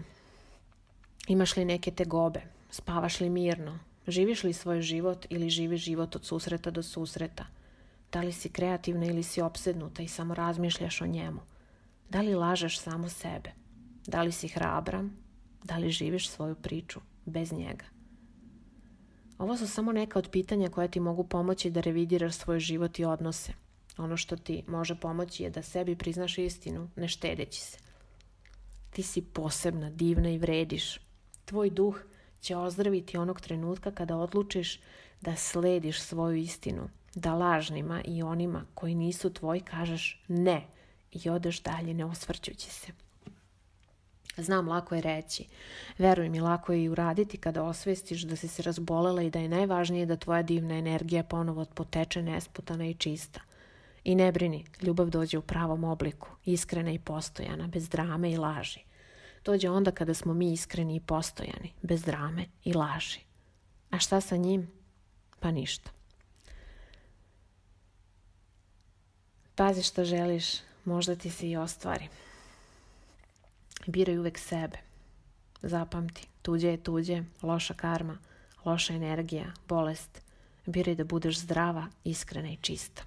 Imaš 1.28 1.56
li 1.56 1.64
neke 1.64 1.90
tegobe? 1.90 2.42
Spavaš 2.70 3.20
li 3.20 3.30
mirno? 3.30 3.78
Živiš 4.08 4.42
li 4.44 4.52
svoj 4.52 4.82
život 4.82 5.26
ili 5.30 5.50
živi 5.50 5.76
život 5.76 6.16
od 6.16 6.24
susreta 6.24 6.70
do 6.70 6.82
susreta? 6.82 7.46
Da 8.12 8.20
li 8.20 8.32
si 8.32 8.48
kreativna 8.48 9.06
ili 9.06 9.22
si 9.22 9.40
opsednuta 9.40 10.02
i 10.02 10.08
samo 10.08 10.34
razmišljaš 10.34 11.00
o 11.00 11.06
njemu? 11.06 11.40
Da 12.10 12.20
li 12.20 12.34
lažeš 12.34 12.80
samo 12.80 13.08
sebe? 13.08 13.52
Da 14.06 14.22
li 14.22 14.32
si 14.32 14.48
hrabra? 14.48 15.04
Da 15.64 15.76
li 15.76 15.90
živiš 15.90 16.28
svoju 16.28 16.54
priču 16.54 17.00
bez 17.24 17.52
njega? 17.52 17.84
Ovo 19.38 19.56
su 19.56 19.68
samo 19.68 19.92
neka 19.92 20.18
od 20.18 20.30
pitanja 20.30 20.68
koja 20.68 20.88
ti 20.88 21.00
mogu 21.00 21.24
pomoći 21.24 21.70
da 21.70 21.80
revidiraš 21.80 22.34
svoj 22.34 22.60
život 22.60 22.98
i 22.98 23.04
odnose. 23.04 23.52
Ono 23.96 24.16
što 24.16 24.36
ti 24.36 24.62
može 24.66 24.94
pomoći 24.94 25.42
je 25.42 25.50
da 25.50 25.62
sebi 25.62 25.96
priznaš 25.96 26.38
istinu, 26.38 26.90
ne 26.96 27.08
štedeći 27.08 27.60
se. 27.60 27.78
Ti 28.90 29.02
si 29.02 29.22
posebna, 29.22 29.90
divna 29.90 30.30
i 30.30 30.38
vrediš. 30.38 31.00
Tvoj 31.44 31.70
duh 31.70 32.00
će 32.40 32.56
ozdraviti 32.56 33.16
onog 33.16 33.40
trenutka 33.40 33.90
kada 33.90 34.16
odlučiš 34.16 34.80
da 35.20 35.36
slediš 35.36 36.00
svoju 36.00 36.36
istinu, 36.36 36.88
da 37.14 37.34
lažnima 37.34 38.02
i 38.04 38.22
onima 38.22 38.64
koji 38.74 38.94
nisu 38.94 39.32
tvoji 39.32 39.60
kažeš 39.60 40.24
ne 40.28 40.66
i 41.12 41.28
odeš 41.28 41.62
dalje 41.62 41.94
ne 41.94 42.04
osvrćući 42.04 42.70
se. 42.70 43.03
Znam, 44.36 44.68
lako 44.68 44.94
je 44.94 45.00
reći. 45.00 45.46
Veruj 45.98 46.28
mi, 46.28 46.40
lako 46.40 46.72
je 46.72 46.84
i 46.84 46.88
uraditi 46.88 47.36
kada 47.36 47.62
osvestiš 47.62 48.22
da 48.22 48.36
si 48.36 48.48
se 48.48 48.62
razbolela 48.62 49.22
i 49.22 49.30
da 49.30 49.38
je 49.38 49.48
najvažnije 49.48 50.06
da 50.06 50.16
tvoja 50.16 50.42
divna 50.42 50.74
energija 50.74 51.22
ponovo 51.22 51.64
poteče 51.64 52.22
nesputana 52.22 52.86
i 52.86 52.94
čista. 52.94 53.40
I 54.04 54.14
ne 54.14 54.32
brini, 54.32 54.64
ljubav 54.82 55.10
dođe 55.10 55.38
u 55.38 55.42
pravom 55.42 55.84
obliku, 55.84 56.28
iskrena 56.44 56.92
i 56.92 56.98
postojana, 56.98 57.66
bez 57.66 57.88
drame 57.88 58.30
i 58.30 58.36
laži. 58.36 58.80
Dođe 59.44 59.70
onda 59.70 59.90
kada 59.90 60.14
smo 60.14 60.34
mi 60.34 60.52
iskreni 60.52 60.96
i 60.96 61.00
postojani, 61.00 61.72
bez 61.82 62.02
drame 62.02 62.46
i 62.64 62.72
laži. 62.72 63.20
A 63.90 63.98
šta 63.98 64.20
sa 64.20 64.36
njim? 64.36 64.70
Pa 65.40 65.50
ništa. 65.50 65.90
Pazi 69.54 69.82
što 69.82 70.04
želiš, 70.04 70.46
možda 70.84 71.16
ti 71.16 71.30
se 71.30 71.50
i 71.50 71.56
ostvari. 71.56 72.08
Biraj 73.86 74.18
uvek 74.18 74.38
sebe. 74.38 74.78
Zapamti, 75.62 76.28
tuđe 76.42 76.68
je 76.68 76.82
tuđe, 76.82 77.22
loša 77.42 77.74
karma, 77.74 78.18
loša 78.64 78.94
energija, 78.94 79.46
bolest. 79.68 80.22
Biraj 80.66 80.94
da 80.94 81.04
budeš 81.04 81.38
zdrava, 81.38 81.86
iskrena 82.04 82.48
i 82.48 82.56
čista. 82.56 83.02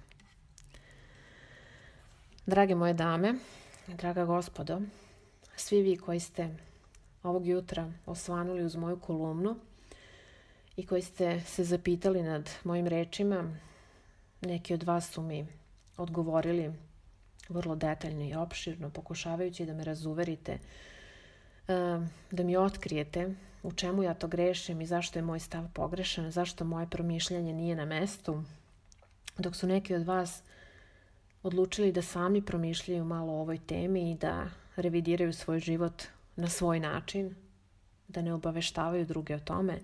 Drage 2.46 2.74
moje 2.74 2.94
dame, 2.94 3.34
draga 3.86 4.24
gospodo, 4.24 4.80
svi 5.56 5.82
vi 5.82 5.96
koji 5.96 6.20
ste 6.20 6.56
ovog 7.22 7.46
jutra 7.46 7.92
osvanuli 8.06 8.64
uz 8.64 8.76
moju 8.76 9.00
kolumnu 9.00 9.56
i 10.76 10.86
koji 10.86 11.02
ste 11.02 11.40
se 11.40 11.64
zapitali 11.64 12.22
nad 12.22 12.50
mojim 12.64 12.86
rečima, 12.86 13.56
neki 14.40 14.74
od 14.74 14.82
vas 14.82 15.10
su 15.10 15.22
mi 15.22 15.46
odgovorili 15.96 16.72
vrlo 17.48 17.76
detaljno 17.76 18.24
i 18.24 18.34
opširno, 18.34 18.90
pokušavajući 18.90 19.66
da 19.66 19.74
me 19.74 19.84
razuverite, 19.84 20.58
da 22.30 22.42
mi 22.44 22.56
otkrijete 22.56 23.34
u 23.62 23.72
čemu 23.72 24.02
ja 24.02 24.14
to 24.14 24.28
grešim 24.28 24.80
i 24.80 24.86
zašto 24.86 25.18
je 25.18 25.22
moj 25.22 25.40
stav 25.40 25.64
pogrešan, 25.74 26.30
zašto 26.30 26.64
moje 26.64 26.86
promišljanje 26.90 27.52
nije 27.52 27.76
na 27.76 27.84
mestu, 27.84 28.42
dok 29.38 29.56
su 29.56 29.66
neki 29.66 29.94
od 29.94 30.04
vas 30.04 30.42
odlučili 31.42 31.92
da 31.92 32.02
sami 32.02 32.42
promišljaju 32.42 33.04
malo 33.04 33.32
o 33.32 33.40
ovoj 33.40 33.58
temi 33.58 34.10
i 34.10 34.14
da 34.14 34.50
revidiraju 34.76 35.32
svoj 35.32 35.60
život 35.60 36.02
na 36.36 36.48
svoj 36.48 36.80
način, 36.80 37.34
da 38.08 38.22
ne 38.22 38.34
obaveštavaju 38.34 39.06
druge 39.06 39.34
o 39.34 39.40
tome, 39.40 39.78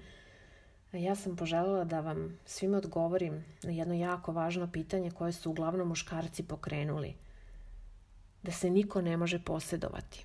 ja 0.93 1.15
sam 1.15 1.37
poželjela 1.37 1.85
da 1.85 2.01
vam 2.01 2.39
svima 2.47 2.77
odgovorim 2.77 3.45
na 3.63 3.71
jedno 3.71 3.95
jako 3.95 4.33
važno 4.33 4.71
pitanje 4.73 5.11
koje 5.11 5.33
su 5.33 5.51
uglavnom 5.51 5.89
muškarci 5.89 6.43
pokrenuli. 6.43 7.15
Da 8.45 8.53
se 8.53 8.71
niko 8.71 9.01
ne 9.01 9.17
može 9.17 9.39
posjedovati. 9.39 10.25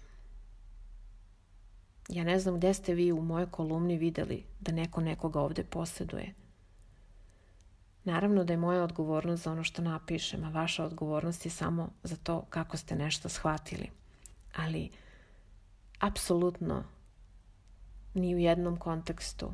Ja 2.10 2.24
ne 2.24 2.40
znam 2.40 2.58
gdje 2.58 2.74
ste 2.74 2.94
vi 2.94 3.12
u 3.12 3.22
mojoj 3.22 3.52
kolumni 3.52 3.98
vidjeli 3.98 4.44
da 4.60 4.72
neko 4.72 5.02
nekoga 5.02 5.40
ovdje 5.40 5.64
posjeduje. 5.64 6.34
Naravno 8.04 8.44
da 8.44 8.54
je 8.54 8.58
moja 8.58 8.84
odgovornost 8.84 9.44
za 9.44 9.52
ono 9.52 9.64
što 9.64 9.82
napišem, 9.82 10.44
a 10.44 10.50
vaša 10.50 10.86
odgovornost 10.86 11.46
je 11.46 11.52
samo 11.52 11.90
za 12.04 12.16
to 12.16 12.46
kako 12.50 12.78
ste 12.78 12.96
nešto 12.96 13.30
shvatili. 13.30 13.90
Ali, 14.56 14.90
apsolutno, 16.00 16.84
ni 18.14 18.36
u 18.36 18.38
jednom 18.38 18.78
kontekstu 18.78 19.52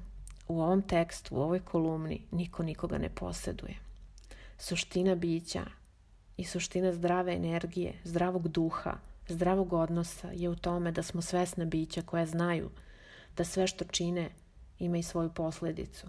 u 0.48 0.62
ovom 0.62 0.82
tekstu, 0.82 1.36
u 1.36 1.42
ovoj 1.42 1.60
kolumni, 1.60 2.22
niko 2.32 2.64
nikoga 2.64 2.98
ne 2.98 3.10
posjeduje. 3.10 3.76
Suština 4.58 5.16
bića 5.16 5.66
i 6.38 6.44
suština 6.44 6.94
zdrave 6.94 7.34
energije, 7.34 7.94
zdravog 8.04 8.48
duha, 8.48 8.94
zdravog 9.28 9.74
odnosa 9.74 10.32
je 10.32 10.50
u 10.50 10.56
tome 10.56 10.92
da 10.92 11.04
smo 11.04 11.22
svesna 11.22 11.66
bića 11.66 12.02
koja 12.02 12.26
znaju 12.26 12.70
da 13.38 13.44
sve 13.44 13.68
što 13.68 13.86
čine 13.86 14.30
ima 14.80 14.98
i 14.98 15.04
svoju 15.04 15.30
posljedicu. 15.30 16.08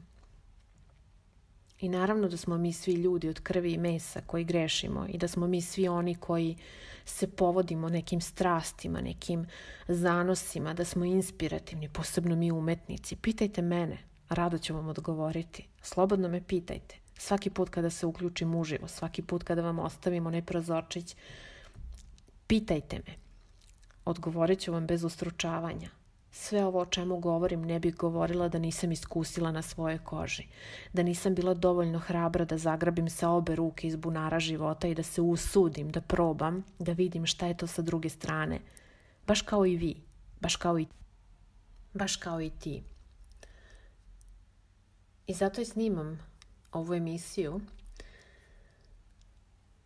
I 1.80 1.88
naravno 1.88 2.28
da 2.28 2.37
smo 2.37 2.59
mi 2.59 2.73
svi 2.73 2.92
ljudi 2.92 3.28
od 3.28 3.40
krvi 3.40 3.73
i 3.73 3.78
mesa 3.78 4.21
koji 4.26 4.45
grešimo 4.45 5.06
i 5.09 5.18
da 5.18 5.28
smo 5.28 5.47
mi 5.47 5.62
svi 5.62 5.88
oni 5.88 6.14
koji 6.14 6.56
se 7.04 7.30
povodimo 7.30 7.88
nekim 7.88 8.21
strastima, 8.21 9.00
nekim 9.00 9.47
zanosima, 9.88 10.75
da 10.75 10.85
smo 10.85 11.04
inspirativni, 11.04 11.88
posebno 11.88 12.37
mi 12.37 12.52
umetnici. 12.52 13.16
Pitajte 13.16 13.62
mene, 13.62 13.99
Rado 14.28 14.59
ću 14.59 14.75
vam 14.75 14.88
odgovoriti. 14.88 15.66
Slobodno 15.83 16.28
me 16.28 16.42
pitajte. 16.42 16.97
Svaki 17.18 17.50
put 17.50 17.70
kada 17.70 17.90
se 17.90 18.06
uključim 18.06 18.54
uživo, 18.54 18.88
svaki 18.88 19.23
put 19.23 19.42
kada 19.42 19.62
vam 19.62 19.78
ostavim 19.78 20.26
onaj 20.26 20.42
prozorčić, 20.42 21.16
pitajte 22.46 23.00
me. 23.06 23.14
Odgovorit 24.04 24.61
ću 24.61 24.73
vam 24.73 24.87
bez 24.87 25.04
ustručavanja. 25.04 25.90
Sve 26.30 26.64
ovo 26.64 26.80
o 26.80 26.87
čemu 26.87 27.18
govorim 27.18 27.62
ne 27.62 27.78
bih 27.80 27.96
govorila 27.96 28.49
da 28.49 28.58
nisam 28.58 28.92
iskusila 28.92 29.52
na 29.52 29.62
svojoj 29.62 29.99
koži. 29.99 30.46
Da 30.92 31.02
nisam 31.02 31.35
bila 31.35 31.54
dovoljno 31.54 31.99
hrabra 31.99 32.44
da 32.44 32.58
zagrabim 32.58 33.11
sa 33.11 33.30
obe 33.30 33.54
ruke 33.56 33.87
iz 33.87 33.96
bunara 33.96 34.40
života 34.40 34.88
i 34.88 34.94
da 34.94 35.02
se 35.02 35.20
usudim, 35.20 35.90
da 35.90 36.00
probam, 36.00 36.64
da 36.78 36.92
vidim 36.92 37.26
šta 37.26 37.46
je 37.46 37.56
to 37.56 37.66
sa 37.66 37.82
druge 37.82 38.08
strane. 38.08 38.61
Baš 39.26 39.42
kao 39.42 39.66
i 39.66 39.76
vi. 39.76 39.96
Baš 40.40 40.56
kao 40.56 40.78
i, 40.78 40.87
baš 41.94 42.16
kao 42.16 42.40
i 42.40 42.50
ti. 42.50 42.82
I 45.26 45.35
zato 45.35 45.61
i 45.61 45.64
snimam 45.64 46.18
ovu 46.76 46.95
emisiju 46.95 47.61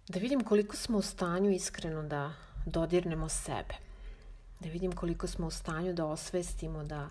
da 0.09 0.19
vidim 0.19 0.45
koliko 0.45 0.77
smo 0.77 0.99
u 0.99 1.03
stanju 1.03 1.51
iskreno 1.51 2.03
da 2.03 2.33
dodirnemo 2.67 3.29
sebe. 3.29 3.75
Da 4.61 4.69
vidim 4.69 4.93
koliko 4.93 5.27
smo 5.27 5.47
u 5.47 5.51
stanju 5.51 5.93
da 5.93 6.07
osvestimo 6.07 6.85
da 6.85 7.09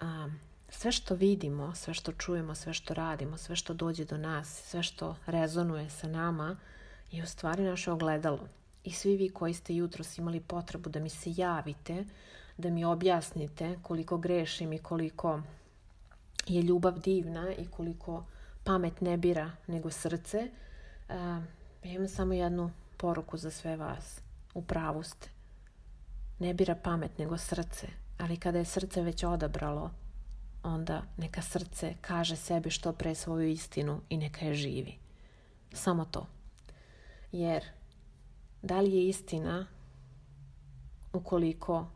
a, 0.00 0.28
sve 0.68 0.92
što 0.92 1.14
vidimo, 1.14 1.74
sve 1.74 1.94
što 1.94 2.12
čujemo, 2.12 2.54
sve 2.54 2.74
što 2.74 2.94
radimo, 2.94 3.36
sve 3.36 3.56
što 3.56 3.74
dođe 3.74 4.04
do 4.04 4.18
nas, 4.18 4.62
sve 4.64 4.82
što 4.82 5.16
rezonuje 5.26 5.90
sa 5.90 6.08
nama 6.08 6.56
je 7.10 7.22
u 7.22 7.26
stvari 7.26 7.62
naše 7.62 7.92
ogledalo. 7.92 8.48
I 8.84 8.92
svi 8.92 9.16
vi 9.16 9.28
koji 9.28 9.54
ste 9.54 9.74
jutros 9.74 10.18
imali 10.18 10.40
potrebu 10.40 10.90
da 10.90 11.00
mi 11.00 11.08
se 11.08 11.34
javite, 11.36 12.04
da 12.56 12.70
mi 12.70 12.84
objasnite 12.84 13.78
koliko 13.82 14.18
grešim 14.18 14.72
i 14.72 14.78
koliko 14.78 15.42
je 16.46 16.62
ljubav 16.62 16.98
divna 16.98 17.52
i 17.54 17.66
koliko 17.66 18.24
pamet 18.70 19.00
ne 19.00 19.16
bira 19.16 19.50
nego 19.66 19.90
srce, 19.90 20.48
ja 21.84 21.92
imam 21.92 22.08
samo 22.08 22.34
jednu 22.34 22.70
poruku 22.96 23.36
za 23.36 23.50
sve 23.50 23.76
vas. 23.76 24.20
U 24.54 24.62
pravu 24.62 25.02
ste. 25.02 25.28
Ne 26.38 26.54
bira 26.54 26.74
pamet 26.74 27.18
nego 27.18 27.38
srce, 27.38 27.88
ali 28.18 28.36
kada 28.36 28.58
je 28.58 28.64
srce 28.64 29.02
već 29.02 29.24
odabralo, 29.24 29.90
onda 30.62 31.02
neka 31.16 31.42
srce 31.42 31.94
kaže 32.00 32.36
sebi 32.36 32.70
što 32.70 32.92
pre 32.92 33.14
svoju 33.14 33.48
istinu 33.48 34.00
i 34.08 34.16
neka 34.16 34.44
je 34.46 34.54
živi. 34.54 34.98
Samo 35.72 36.04
to. 36.04 36.26
Jer 37.32 37.64
da 38.62 38.80
li 38.80 38.92
je 38.92 39.08
istina 39.08 39.66
ukoliko 41.12 41.86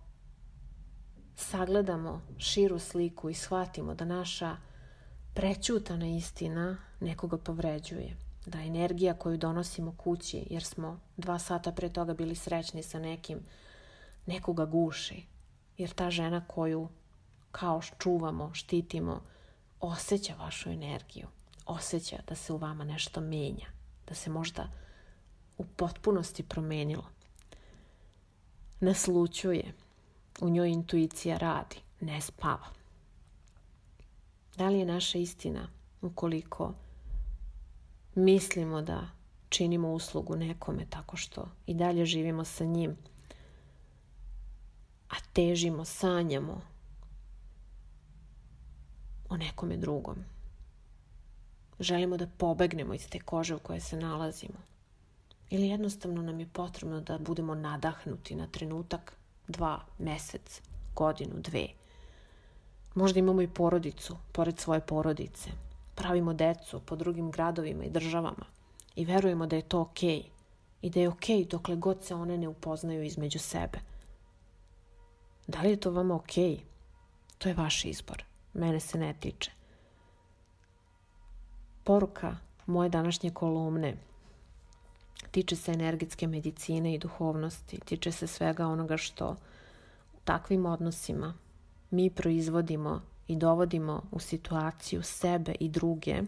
sagledamo 1.36 2.22
širu 2.38 2.78
sliku 2.78 3.30
i 3.30 3.34
shvatimo 3.34 3.94
da 3.94 4.04
naša 4.04 4.56
prećutana 5.34 6.06
istina 6.06 6.76
nekoga 7.00 7.38
povređuje. 7.38 8.16
Da 8.46 8.58
energija 8.58 9.14
koju 9.14 9.36
donosimo 9.36 9.94
kući, 9.96 10.46
jer 10.50 10.64
smo 10.64 11.00
dva 11.16 11.38
sata 11.38 11.72
pre 11.72 11.88
toga 11.88 12.14
bili 12.14 12.34
srećni 12.34 12.82
sa 12.82 12.98
nekim, 12.98 13.40
nekoga 14.26 14.64
guši. 14.64 15.26
Jer 15.78 15.90
ta 15.90 16.10
žena 16.10 16.44
koju 16.46 16.88
kao 17.52 17.80
čuvamo, 17.98 18.54
štitimo, 18.54 19.22
osjeća 19.80 20.34
vašu 20.34 20.70
energiju. 20.70 21.26
Osjeća 21.66 22.16
da 22.28 22.34
se 22.34 22.52
u 22.52 22.56
vama 22.56 22.84
nešto 22.84 23.20
menja. 23.20 23.66
Da 24.08 24.14
se 24.14 24.30
možda 24.30 24.68
u 25.58 25.64
potpunosti 25.64 26.42
promenilo. 26.42 27.04
Naslučuje 28.80 29.72
u 30.40 30.50
njoj 30.50 30.70
intuicija 30.70 31.38
radi, 31.38 31.76
ne 32.00 32.20
spava. 32.20 32.73
Da 34.56 34.68
li 34.68 34.78
je 34.78 34.84
naša 34.84 35.18
istina 35.18 35.68
ukoliko 36.02 36.74
mislimo 38.14 38.82
da 38.82 39.08
činimo 39.48 39.92
uslugu 39.92 40.36
nekome 40.36 40.86
tako 40.90 41.16
što 41.16 41.48
i 41.66 41.74
dalje 41.74 42.06
živimo 42.06 42.44
sa 42.44 42.64
njim, 42.64 42.96
a 45.08 45.14
težimo, 45.32 45.84
sanjamo 45.84 46.60
o 49.28 49.36
nekome 49.36 49.76
drugom. 49.76 50.16
Želimo 51.80 52.16
da 52.16 52.26
pobegnemo 52.26 52.94
iz 52.94 53.08
te 53.08 53.20
kože 53.20 53.54
u 53.54 53.58
kojoj 53.58 53.80
se 53.80 53.96
nalazimo. 53.96 54.58
Ili 55.50 55.68
jednostavno 55.68 56.22
nam 56.22 56.40
je 56.40 56.48
potrebno 56.52 57.00
da 57.00 57.18
budemo 57.18 57.54
nadahnuti 57.54 58.34
na 58.34 58.46
trenutak 58.46 59.16
dva, 59.48 59.84
mesec, 59.98 60.60
godinu, 60.94 61.34
dve. 61.36 61.68
Možda 62.94 63.18
imamo 63.18 63.42
i 63.42 63.48
porodicu, 63.48 64.16
pored 64.32 64.58
svoje 64.58 64.80
porodice. 64.80 65.50
Pravimo 65.94 66.32
decu 66.34 66.80
po 66.80 66.96
drugim 66.96 67.30
gradovima 67.30 67.84
i 67.84 67.90
državama 67.90 68.46
i 68.96 69.04
verujemo 69.04 69.46
da 69.46 69.56
je 69.56 69.62
to 69.62 69.80
okej 69.80 70.18
okay. 70.18 70.24
i 70.82 70.90
da 70.90 71.00
je 71.00 71.08
okej 71.08 71.36
okay 71.36 71.50
dokle 71.50 71.76
god 71.76 72.02
se 72.02 72.14
one 72.14 72.38
ne 72.38 72.48
upoznaju 72.48 73.02
između 73.02 73.38
sebe. 73.38 73.78
Da 75.46 75.60
li 75.60 75.70
je 75.70 75.80
to 75.80 75.90
vama 75.90 76.14
okej? 76.14 76.44
Okay? 76.44 76.60
To 77.38 77.48
je 77.48 77.54
vaš 77.54 77.84
izbor. 77.84 78.24
Mene 78.52 78.80
se 78.80 78.98
ne 78.98 79.14
tiče. 79.20 79.50
Poruka 81.84 82.36
moje 82.66 82.88
današnje 82.88 83.30
kolumne 83.30 83.96
tiče 85.30 85.56
se 85.56 85.72
energetske 85.72 86.26
medicine 86.26 86.94
i 86.94 86.98
duhovnosti, 86.98 87.80
tiče 87.84 88.12
se 88.12 88.26
svega 88.26 88.66
onoga 88.66 88.96
što 88.96 89.30
u 90.14 90.18
takvim 90.24 90.66
odnosima 90.66 91.34
mi 91.94 92.10
proizvodimo 92.10 93.00
i 93.28 93.36
dovodimo 93.36 94.02
u 94.10 94.20
situaciju 94.20 95.02
sebe 95.02 95.54
i 95.60 95.68
druge, 95.68 96.22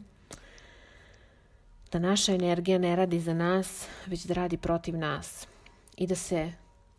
da 1.92 1.98
naša 1.98 2.34
energija 2.34 2.78
ne 2.78 2.96
radi 2.96 3.20
za 3.20 3.34
nas, 3.34 3.86
već 4.06 4.24
da 4.24 4.34
radi 4.34 4.56
protiv 4.56 4.98
nas 4.98 5.46
i 5.96 6.06
da 6.06 6.14
se 6.14 6.52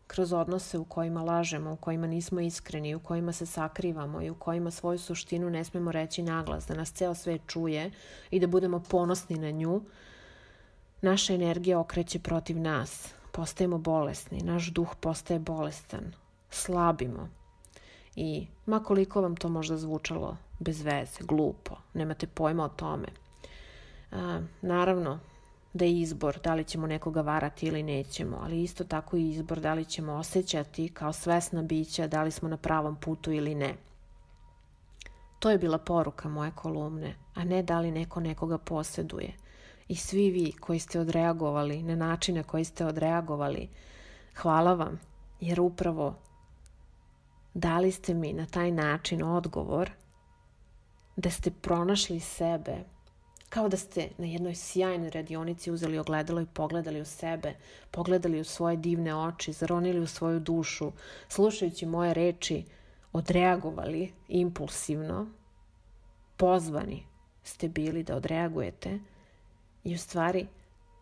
kroz 0.07 0.33
odnose 0.33 0.77
u 0.77 0.85
kojima 0.85 1.23
lažemo, 1.23 1.73
u 1.73 1.75
kojima 1.75 2.07
nismo 2.07 2.39
iskreni, 2.39 2.95
u 2.95 2.99
kojima 2.99 3.33
se 3.33 3.45
sakrivamo 3.45 4.21
i 4.21 4.29
u 4.29 4.35
kojima 4.35 4.71
svoju 4.71 4.99
suštinu 4.99 5.49
ne 5.49 5.63
smemo 5.63 5.91
reći 5.91 6.23
naglas, 6.23 6.67
da 6.67 6.73
nas 6.73 6.91
ceo 6.91 7.15
svet 7.15 7.41
čuje 7.47 7.91
i 8.31 8.39
da 8.39 8.47
budemo 8.47 8.79
ponosni 8.79 9.37
na 9.37 9.51
nju, 9.51 9.81
naša 11.01 11.33
energija 11.33 11.79
okreće 11.79 12.19
protiv 12.19 12.59
nas. 12.59 13.13
Postajemo 13.31 13.77
bolesni, 13.77 14.41
naš 14.41 14.67
duh 14.67 14.95
postaje 14.99 15.39
bolestan, 15.39 16.13
slabimo. 16.49 17.29
I 18.19 18.47
makoliko 18.65 19.21
vam 19.21 19.35
to 19.35 19.49
možda 19.49 19.77
zvučalo 19.77 20.37
bez 20.59 20.81
veze, 20.81 21.19
glupo, 21.23 21.75
nemate 21.93 22.27
pojma 22.27 22.63
o 22.63 22.69
tome. 22.69 23.07
A, 24.11 24.41
naravno, 24.61 25.19
da 25.73 25.85
je 25.85 25.99
izbor 25.99 26.39
da 26.43 26.53
li 26.53 26.63
ćemo 26.63 26.87
nekoga 26.87 27.21
varati 27.21 27.65
ili 27.65 27.83
nećemo, 27.83 28.39
ali 28.43 28.63
isto 28.63 28.83
tako 28.83 29.17
i 29.17 29.29
izbor 29.29 29.59
da 29.59 29.73
li 29.73 29.85
ćemo 29.85 30.13
osjećati 30.13 30.89
kao 30.89 31.13
svesna 31.13 31.61
bića 31.61 32.07
da 32.07 32.23
li 32.23 32.31
smo 32.31 32.49
na 32.49 32.57
pravom 32.57 32.95
putu 32.95 33.31
ili 33.31 33.55
ne. 33.55 33.75
To 35.39 35.49
je 35.49 35.57
bila 35.57 35.77
poruka 35.77 36.29
moje 36.29 36.51
kolumne, 36.55 37.15
a 37.35 37.43
ne 37.43 37.63
da 37.63 37.79
li 37.79 37.91
neko 37.91 38.19
nekoga 38.19 38.57
posjeduje. 38.57 39.33
I 39.87 39.95
svi 39.95 40.29
vi 40.31 40.51
koji 40.51 40.79
ste 40.79 40.99
odreagovali 40.99 41.83
na 41.83 41.95
načine 41.95 42.43
koji 42.43 42.63
ste 42.63 42.85
odreagovali, 42.85 43.69
hvala 44.35 44.73
vam, 44.73 44.99
jer 45.39 45.61
upravo 45.61 46.15
dali 47.57 47.91
ste 47.91 48.13
mi 48.13 48.33
na 48.33 48.45
taj 48.45 48.71
način 48.71 49.23
odgovor 49.23 49.91
da 51.15 51.29
ste 51.29 51.51
pronašli 51.51 52.19
sebe 52.19 52.83
kao 53.49 53.69
da 53.69 53.77
ste 53.77 54.09
na 54.17 54.25
jednoj 54.25 54.55
sjajnoj 54.55 55.09
radionici 55.09 55.71
uzeli 55.71 55.97
ogledalo 55.97 56.41
i 56.41 56.45
pogledali 56.53 57.01
u 57.01 57.05
sebe, 57.05 57.53
pogledali 57.91 58.39
u 58.39 58.43
svoje 58.43 58.77
divne 58.77 59.15
oči, 59.15 59.53
zaronili 59.53 59.99
u 59.99 60.07
svoju 60.07 60.39
dušu, 60.39 60.91
slušajući 61.29 61.85
moje 61.85 62.13
reči, 62.13 62.63
odreagovali 63.13 64.11
impulsivno, 64.27 65.27
pozvani 66.37 67.03
ste 67.43 67.67
bili 67.67 68.03
da 68.03 68.15
odreagujete 68.15 68.99
i 69.83 69.95
u 69.95 69.97
stvari 69.97 70.47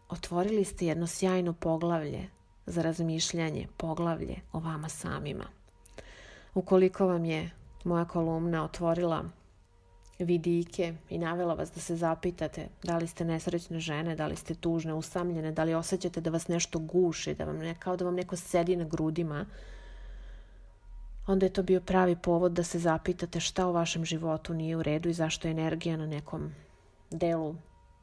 otvorili 0.10 0.64
ste 0.64 0.86
jedno 0.86 1.08
sjajno 1.08 1.54
poglavlje 1.54 2.30
za 2.66 2.82
razmišljanje, 2.82 3.68
poglavlje 3.78 4.36
o 4.54 4.60
vama 4.60 4.90
samima. 4.90 5.65
Ukoliko 6.56 7.08
vam 7.08 7.26
je 7.26 7.52
moja 7.84 8.06
kolumna 8.06 8.64
otvorila 8.64 9.24
vidike 10.20 10.94
i 11.10 11.18
navela 11.18 11.54
vas 11.54 11.72
da 11.72 11.80
se 11.80 11.96
zapitate 11.96 12.68
da 12.84 12.98
li 12.98 13.08
ste 13.08 13.26
nesrećne 13.26 13.80
žene, 13.80 14.16
da 14.16 14.28
li 14.28 14.36
ste 14.36 14.56
tužne, 14.56 14.94
usamljene, 14.94 15.52
da 15.52 15.64
li 15.64 15.74
osjećate 15.74 16.22
da 16.22 16.30
vas 16.30 16.48
nešto 16.48 16.80
guši, 16.80 17.36
da 17.36 17.46
vam 17.46 17.58
ne, 17.58 17.76
kao 17.80 17.98
da 17.98 18.06
vam 18.06 18.16
neko 18.16 18.36
sedi 18.36 18.76
na 18.76 18.84
grudima, 18.84 19.46
onda 21.28 21.46
je 21.46 21.54
to 21.54 21.64
bio 21.64 21.82
pravi 21.82 22.16
povod 22.16 22.52
da 22.52 22.64
se 22.64 22.80
zapitate 22.80 23.40
šta 23.40 23.68
u 23.68 23.74
vašem 23.74 24.06
životu 24.06 24.54
nije 24.54 24.78
u 24.78 24.84
redu 24.84 25.10
i 25.10 25.14
zašto 25.14 25.48
energija 25.48 25.98
na 25.98 26.06
nekom 26.06 26.52
delu 27.12 27.56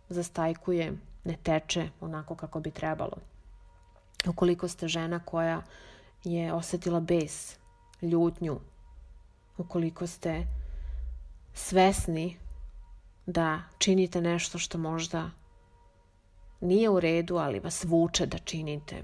zastajkuje, 0.09 0.92
ne 1.25 1.37
teče 1.42 1.88
onako 2.00 2.35
kako 2.35 2.61
bi 2.61 2.71
trebalo. 2.71 3.16
Ukoliko 4.28 4.68
ste 4.68 4.88
žena 4.88 5.21
koja 5.25 5.62
je 6.25 6.52
osetila 6.52 7.00
bes, 7.00 7.62
ljutnju, 8.03 8.61
ukoliko 9.59 10.07
ste 10.07 10.47
svesni 11.55 12.37
da 13.27 13.62
činite 13.79 14.21
nešto 14.21 14.59
što 14.59 14.79
možda 14.79 15.31
nije 16.61 16.91
u 16.91 17.01
redu, 17.01 17.37
ali 17.37 17.61
vas 17.61 17.85
vuče 17.85 18.27
da 18.27 18.38
činite. 18.38 19.03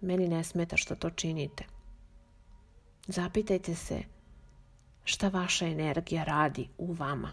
Meni 0.00 0.28
ne 0.28 0.44
smeta 0.44 0.76
što 0.76 0.94
to 0.94 1.10
činite. 1.10 1.64
Zapitajte 3.06 3.74
se 3.74 4.02
šta 5.04 5.28
vaša 5.28 5.66
energija 5.66 6.24
radi 6.24 6.68
u 6.78 6.92
vama. 6.92 7.32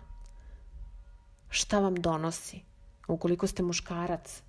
Šta 1.50 1.80
vam 1.80 1.96
donosi? 1.96 2.62
Ukoliko 3.08 3.48
ste 3.48 3.64
muškarac 3.64 4.42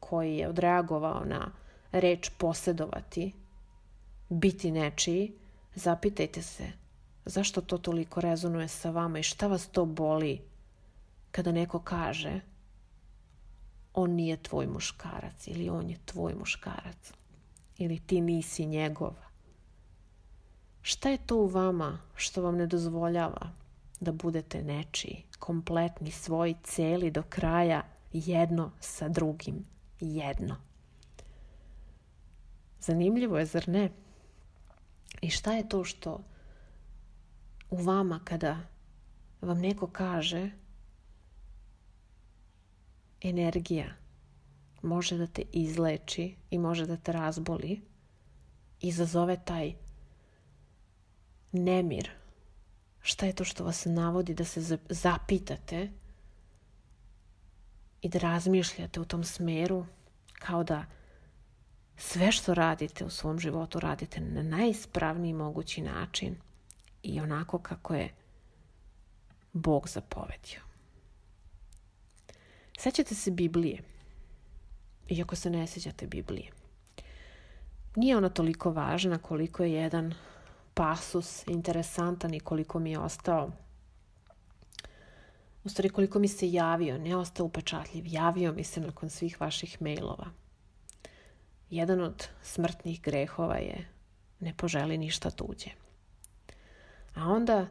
koji 0.00 0.36
je 0.36 0.48
odreagovao 0.48 1.24
na 1.24 1.50
reč 1.92 2.30
posedovati, 2.38 3.32
biti 4.28 4.70
nečiji, 4.70 5.32
zapitajte 5.74 6.42
se 6.42 6.72
zašto 7.28 7.60
to 7.60 7.78
toliko 7.78 8.20
rezonuje 8.20 8.68
sa 8.68 8.90
vama 8.90 9.18
i 9.18 9.22
šta 9.22 9.46
vas 9.46 9.68
to 9.68 9.84
boli 9.84 10.40
kada 11.30 11.52
neko 11.52 11.78
kaže 11.78 12.40
on 13.94 14.10
nije 14.10 14.36
tvoj 14.36 14.66
muškarac 14.66 15.46
ili 15.46 15.68
on 15.68 15.90
je 15.90 15.96
tvoj 16.04 16.34
muškarac 16.34 17.12
ili 17.78 17.98
ti 17.98 18.20
nisi 18.20 18.66
njegov. 18.66 19.14
Šta 20.82 21.08
je 21.08 21.26
to 21.26 21.36
u 21.36 21.46
vama 21.46 21.98
što 22.14 22.42
vam 22.42 22.56
ne 22.56 22.66
dozvoljava 22.66 23.50
da 24.00 24.12
budete 24.12 24.62
nečiji, 24.62 25.24
kompletni, 25.38 26.10
svoji, 26.10 26.54
celi 26.62 27.10
do 27.10 27.22
kraja, 27.22 27.82
jedno 28.12 28.72
sa 28.80 29.08
drugim, 29.08 29.64
jedno? 30.00 30.56
Zanimljivo 32.80 33.38
je, 33.38 33.46
zar 33.46 33.68
ne? 33.68 33.90
I 35.20 35.30
šta 35.30 35.52
je 35.52 35.68
to 35.68 35.84
što 35.84 36.24
u 37.70 37.82
vama 37.82 38.20
kada 38.24 38.58
vam 39.40 39.58
neko 39.58 39.86
kaže 39.86 40.50
energija 43.20 43.94
može 44.82 45.18
da 45.18 45.26
te 45.26 45.42
izleči 45.52 46.36
i 46.50 46.58
može 46.58 46.86
da 46.86 46.96
te 46.96 47.12
razboli, 47.12 47.80
izazove 48.80 49.44
taj 49.44 49.74
nemir. 51.52 52.10
Šta 53.00 53.26
je 53.26 53.32
to 53.32 53.44
što 53.44 53.64
vas 53.64 53.84
navodi 53.84 54.34
da 54.34 54.44
se 54.44 54.78
zapitate 54.88 55.90
i 58.02 58.08
da 58.08 58.18
razmišljate 58.18 59.00
u 59.00 59.04
tom 59.04 59.24
smeru 59.24 59.86
kao 60.32 60.64
da 60.64 60.84
sve 61.98 62.32
što 62.32 62.54
radite 62.54 63.04
u 63.04 63.10
svom 63.10 63.38
životu 63.38 63.80
radite 63.80 64.20
na 64.20 64.42
najispravniji 64.42 65.32
mogući 65.32 65.82
način– 65.82 66.36
i 67.02 67.20
onako 67.20 67.58
kako 67.58 67.94
je 67.94 68.14
Bog 69.52 69.88
zapovedio. 69.88 70.60
Sećate 72.78 73.14
se 73.14 73.30
Biblije, 73.30 73.82
iako 75.08 75.36
se 75.36 75.50
ne 75.50 75.66
sećate 75.66 76.06
Biblije. 76.06 76.50
Nije 77.96 78.16
ona 78.16 78.28
toliko 78.28 78.70
važna 78.70 79.18
koliko 79.18 79.64
je 79.64 79.72
jedan 79.72 80.14
pasus 80.74 81.46
interesantan 81.46 82.34
i 82.34 82.40
koliko 82.40 82.78
mi 82.78 82.90
je 82.90 82.98
ostao 82.98 83.50
u 85.64 85.68
stvari 85.68 85.88
koliko 85.88 86.18
mi 86.18 86.28
se 86.28 86.52
javio, 86.52 86.98
ne 86.98 87.16
ostao 87.16 87.46
upečatljiv, 87.46 88.04
javio 88.06 88.52
mi 88.52 88.64
se 88.64 88.80
nakon 88.80 89.10
svih 89.10 89.40
vaših 89.40 89.82
mailova. 89.82 90.30
Jedan 91.70 92.00
od 92.00 92.28
smrtnih 92.42 93.02
grehova 93.02 93.56
je 93.56 93.88
ne 94.40 94.54
poželi 94.56 94.98
ništa 94.98 95.30
tuđe. 95.30 95.70
A 97.14 97.24
onda, 97.24 97.66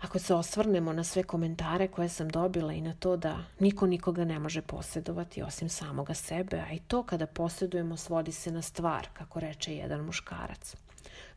ako 0.00 0.18
se 0.18 0.34
osvrnemo 0.34 0.92
na 0.92 1.04
sve 1.04 1.22
komentare 1.22 1.88
koje 1.88 2.08
sam 2.08 2.28
dobila 2.28 2.72
i 2.72 2.80
na 2.80 2.94
to 2.94 3.16
da 3.16 3.44
niko 3.60 3.86
nikoga 3.86 4.24
ne 4.24 4.38
može 4.38 4.62
posjedovati 4.62 5.42
osim 5.42 5.68
samoga 5.68 6.14
sebe, 6.14 6.56
a 6.56 6.72
i 6.72 6.78
to 6.78 7.02
kada 7.02 7.26
posjedujemo 7.26 7.96
svodi 7.96 8.32
se 8.32 8.50
na 8.50 8.62
stvar, 8.62 9.08
kako 9.12 9.40
reče 9.40 9.74
jedan 9.74 10.00
muškarac. 10.00 10.76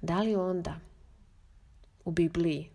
Da 0.02 0.22
li 0.22 0.36
onda 0.36 0.80
u 2.06 2.12
Bibliji 2.12 2.70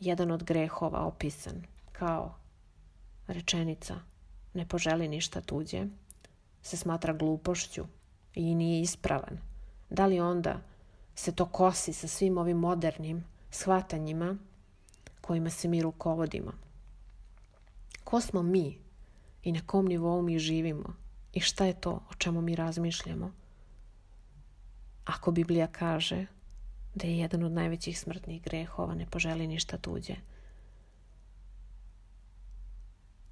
jedan 0.00 0.30
od 0.30 0.44
grehova 0.44 1.00
opisan 1.00 1.62
kao 1.92 2.34
rečenica 3.26 3.94
ne 4.54 4.68
poželi 4.68 5.08
ništa 5.08 5.40
tuđe, 5.40 5.86
se 6.64 6.76
smatra 6.76 7.12
glupošću 7.12 7.84
i 8.34 8.54
nije 8.54 8.80
ispravan. 8.80 9.38
Da 9.90 10.06
li 10.06 10.20
onda 10.20 10.60
se 11.14 11.32
to 11.32 11.46
kosi 11.46 11.92
sa 11.92 12.08
svim 12.08 12.38
ovim 12.38 12.56
modernim 12.56 13.24
shvatanjima 13.50 14.36
kojima 15.20 15.50
se 15.50 15.68
mi 15.68 15.82
rukovodimo. 15.82 16.52
Ko 18.04 18.20
smo 18.20 18.42
mi 18.42 18.78
i 19.42 19.52
na 19.52 19.60
kom 19.66 19.86
nivou 19.86 20.22
mi 20.22 20.38
živimo 20.38 20.94
i 21.32 21.40
šta 21.40 21.64
je 21.64 21.80
to 21.80 21.90
o 21.90 22.14
čemu 22.18 22.40
mi 22.40 22.56
razmišljamo? 22.56 23.32
Ako 25.04 25.30
Biblija 25.30 25.66
kaže 25.66 26.26
da 26.94 27.06
je 27.06 27.18
jedan 27.18 27.42
od 27.42 27.52
najvećih 27.52 28.00
smrtnih 28.00 28.42
grehova 28.42 28.94
ne 28.94 29.06
poželi 29.06 29.46
ništa 29.46 29.78
tuđe, 29.78 30.14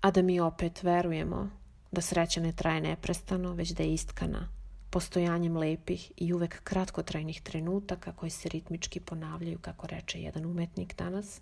a 0.00 0.10
da 0.10 0.22
mi 0.22 0.40
opet 0.40 0.82
verujemo 0.82 1.61
da 1.92 2.00
sreća 2.00 2.40
ne 2.40 2.52
traje 2.52 2.80
neprestano, 2.80 3.52
već 3.54 3.70
da 3.70 3.82
je 3.82 3.94
istkana 3.94 4.48
postojanjem 4.90 5.56
lepih 5.56 6.12
i 6.16 6.32
uvek 6.32 6.62
kratkotrajnih 6.64 7.40
trenutaka 7.42 8.12
koji 8.12 8.30
se 8.30 8.48
ritmički 8.48 9.00
ponavljaju, 9.00 9.58
kako 9.58 9.86
reče 9.86 10.20
jedan 10.20 10.44
umetnik 10.44 10.96
danas. 10.96 11.40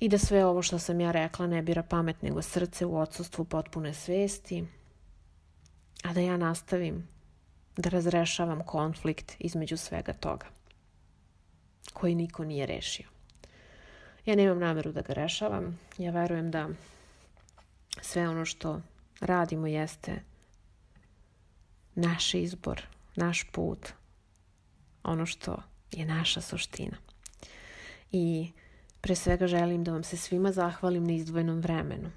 I 0.00 0.08
da 0.08 0.18
sve 0.18 0.44
ovo 0.44 0.62
što 0.62 0.78
sam 0.78 1.00
ja 1.00 1.10
rekla 1.12 1.46
ne 1.46 1.62
bira 1.62 1.82
pamet 1.82 2.22
nego 2.22 2.42
srce 2.42 2.86
u 2.86 2.96
odsustvu 2.96 3.44
potpune 3.44 3.94
svesti, 3.94 4.64
a 6.04 6.12
da 6.12 6.20
ja 6.20 6.36
nastavim 6.36 7.08
da 7.76 7.90
razrešavam 7.90 8.64
konflikt 8.64 9.36
između 9.38 9.76
svega 9.76 10.12
toga, 10.12 10.46
koji 11.92 12.14
niko 12.14 12.44
nije 12.44 12.66
rešio. 12.66 13.06
Ja 14.26 14.36
nemam 14.36 14.58
nameru 14.58 14.92
da 14.92 15.00
ga 15.00 15.12
rešavam, 15.12 15.78
ja 15.98 16.12
verujem 16.12 16.50
da 16.50 16.68
sve 18.02 18.28
ono 18.28 18.44
što 18.44 18.80
radimo 19.20 19.66
jeste 19.66 20.22
naš 21.94 22.34
izbor, 22.34 22.82
naš 23.16 23.44
put, 23.52 23.88
ono 25.02 25.26
što 25.26 25.62
je 25.92 26.04
naša 26.04 26.40
suština. 26.40 26.96
I 28.12 28.50
pre 29.00 29.14
svega 29.14 29.46
želim 29.46 29.84
da 29.84 29.92
vam 29.92 30.02
se 30.02 30.16
svima 30.16 30.52
zahvalim 30.52 31.04
na 31.04 31.12
izdvojenom 31.12 31.60
vremenu. 31.60 32.10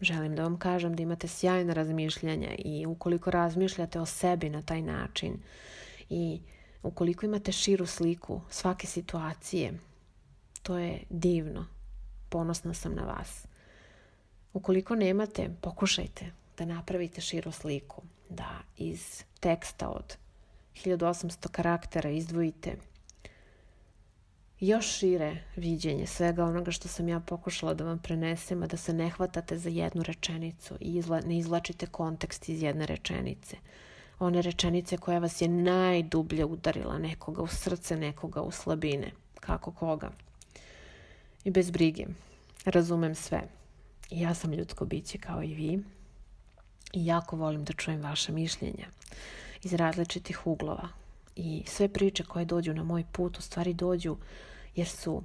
Želim 0.00 0.36
da 0.36 0.42
vam 0.42 0.58
kažem 0.58 0.96
da 0.96 1.02
imate 1.02 1.28
sjajna 1.28 1.72
razmišljanja 1.72 2.54
i 2.58 2.86
ukoliko 2.86 3.30
razmišljate 3.30 4.00
o 4.00 4.06
sebi 4.06 4.50
na 4.50 4.62
taj 4.62 4.82
način 4.82 5.38
i 6.10 6.40
ukoliko 6.82 7.26
imate 7.26 7.52
širu 7.52 7.86
sliku 7.86 8.40
svake 8.50 8.86
situacije, 8.86 9.78
to 10.62 10.78
je 10.78 11.02
divno. 11.10 11.66
Ponosna 12.28 12.74
sam 12.74 12.94
na 12.94 13.02
vas. 13.02 13.46
Ukoliko 14.54 14.94
nemate, 14.94 15.50
pokušajte 15.60 16.32
da 16.58 16.64
napravite 16.64 17.20
širu 17.20 17.52
sliku, 17.52 18.02
da 18.28 18.60
iz 18.76 19.24
teksta 19.40 19.88
od 19.88 20.16
1800 20.74 21.48
karaktera 21.48 22.10
izdvojite 22.10 22.76
još 24.60 24.86
šire 24.86 25.36
viđenje 25.56 26.06
svega 26.06 26.44
onoga 26.44 26.70
što 26.70 26.88
sam 26.88 27.08
ja 27.08 27.20
pokušala 27.20 27.74
da 27.74 27.84
vam 27.84 27.98
prenesem, 27.98 28.62
a 28.62 28.66
da 28.66 28.76
se 28.76 28.92
ne 28.92 29.10
hvatate 29.10 29.58
za 29.58 29.68
jednu 29.68 30.02
rečenicu 30.02 30.74
i 30.80 30.96
izla, 30.96 31.20
ne 31.20 31.38
izlačite 31.38 31.86
kontekst 31.86 32.48
iz 32.48 32.62
jedne 32.62 32.86
rečenice. 32.86 33.56
One 34.18 34.42
rečenice 34.42 34.96
koja 34.96 35.18
vas 35.18 35.40
je 35.40 35.48
najdublje 35.48 36.44
udarila 36.44 36.98
nekoga 36.98 37.42
u 37.42 37.46
srce, 37.46 37.96
nekoga 37.96 38.42
u 38.42 38.50
slabine. 38.50 39.10
Kako 39.40 39.72
koga. 39.72 40.10
I 41.44 41.50
bez 41.50 41.70
brige. 41.70 42.06
Razumem 42.64 43.14
sve. 43.14 43.42
Ja 44.10 44.34
sam 44.34 44.52
ljudsko 44.52 44.84
biće 44.84 45.18
kao 45.18 45.42
i 45.42 45.54
vi. 45.54 45.82
I 46.92 47.06
jako 47.06 47.36
volim 47.36 47.64
da 47.64 47.72
čujem 47.72 48.02
vaše 48.02 48.32
mišljenja 48.32 48.86
iz 49.62 49.72
različitih 49.72 50.46
uglova. 50.46 50.88
I 51.36 51.62
sve 51.66 51.88
priče 51.88 52.24
koje 52.24 52.44
dođu 52.44 52.74
na 52.74 52.82
moj 52.82 53.04
put 53.12 53.38
u 53.38 53.42
stvari 53.42 53.74
dođu 53.74 54.16
jer 54.76 54.88
su 54.88 55.22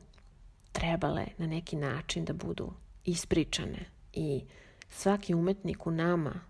trebale 0.72 1.26
na 1.38 1.48
neki 1.48 1.76
način 1.76 2.26
da 2.26 2.34
budu 2.34 2.72
ispričane. 3.06 3.86
I 4.14 4.44
svaki 4.90 5.34
umetnik 5.34 5.88
u 5.88 5.92
nama, 5.92 6.42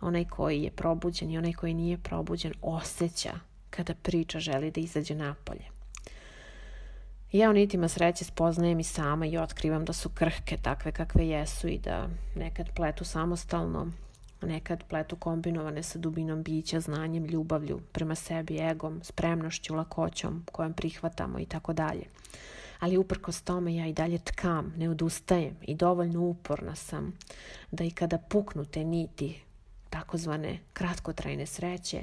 onaj 0.00 0.24
koji 0.24 0.62
je 0.62 0.70
probuđen 0.70 1.30
i 1.30 1.38
onaj 1.38 1.52
koji 1.52 1.74
nije 1.74 1.98
probuđen, 1.98 2.52
osjeća 2.62 3.32
kada 3.70 3.94
priča 3.94 4.40
želi 4.40 4.70
da 4.70 4.80
izađe 4.80 5.14
napolje. 5.14 5.73
Ja 7.34 7.50
u 7.50 7.52
nitima 7.52 7.88
sreće 7.88 8.24
spoznajem 8.24 8.80
i 8.80 8.84
sama 8.84 9.26
i 9.26 9.38
otkrivam 9.38 9.84
da 9.84 9.92
su 9.92 10.08
krhke 10.08 10.56
takve 10.56 10.92
kakve 10.92 11.28
jesu 11.28 11.68
i 11.68 11.78
da 11.78 12.08
nekad 12.36 12.68
pletu 12.74 13.04
samostalno, 13.04 13.90
nekad 14.42 14.84
pletu 14.88 15.16
kombinovane 15.16 15.82
sa 15.82 15.98
dubinom 15.98 16.42
bića, 16.42 16.80
znanjem, 16.80 17.24
ljubavlju, 17.24 17.80
prema 17.92 18.14
sebi, 18.14 18.58
egom, 18.58 19.00
spremnošću, 19.02 19.74
lakoćom 19.74 20.44
kojom 20.52 20.72
prihvatamo 20.72 21.38
i 21.38 21.46
tako 21.46 21.72
dalje. 21.72 22.04
Ali 22.80 22.98
uprkos 22.98 23.42
tome 23.42 23.74
ja 23.74 23.86
i 23.86 23.92
dalje 23.92 24.18
tkam, 24.18 24.74
ne 24.76 24.90
odustajem 24.90 25.56
i 25.62 25.74
dovoljno 25.74 26.20
uporna 26.20 26.74
sam 26.74 27.12
da 27.70 27.84
i 27.84 27.90
kada 27.90 28.18
puknu 28.18 28.64
te 28.64 28.84
niti 28.84 29.40
takozvane 29.90 30.58
kratkotrajne 30.72 31.46
sreće, 31.46 32.02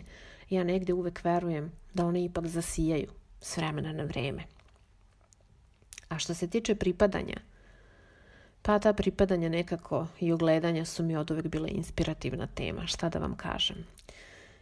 ja 0.49 0.63
negde 0.63 0.93
uvek 0.93 1.23
verujem 1.23 1.71
da 1.93 2.05
one 2.05 2.23
ipak 2.23 2.47
zasijaju 2.47 3.07
s 3.41 3.57
vremena 3.57 3.93
na 3.93 4.03
vreme. 4.03 4.43
A 6.11 6.19
što 6.19 6.33
se 6.33 6.47
tiče 6.47 6.75
pripadanja, 6.75 7.37
pa 8.61 8.79
ta 8.79 8.93
pripadanja 8.93 9.49
nekako 9.49 10.07
i 10.19 10.31
ogledanja 10.31 10.85
su 10.85 11.03
mi 11.03 11.15
od 11.15 11.31
uvek 11.31 11.47
bile 11.47 11.69
inspirativna 11.71 12.47
tema, 12.47 12.87
šta 12.87 13.09
da 13.09 13.19
vam 13.19 13.35
kažem. 13.35 13.77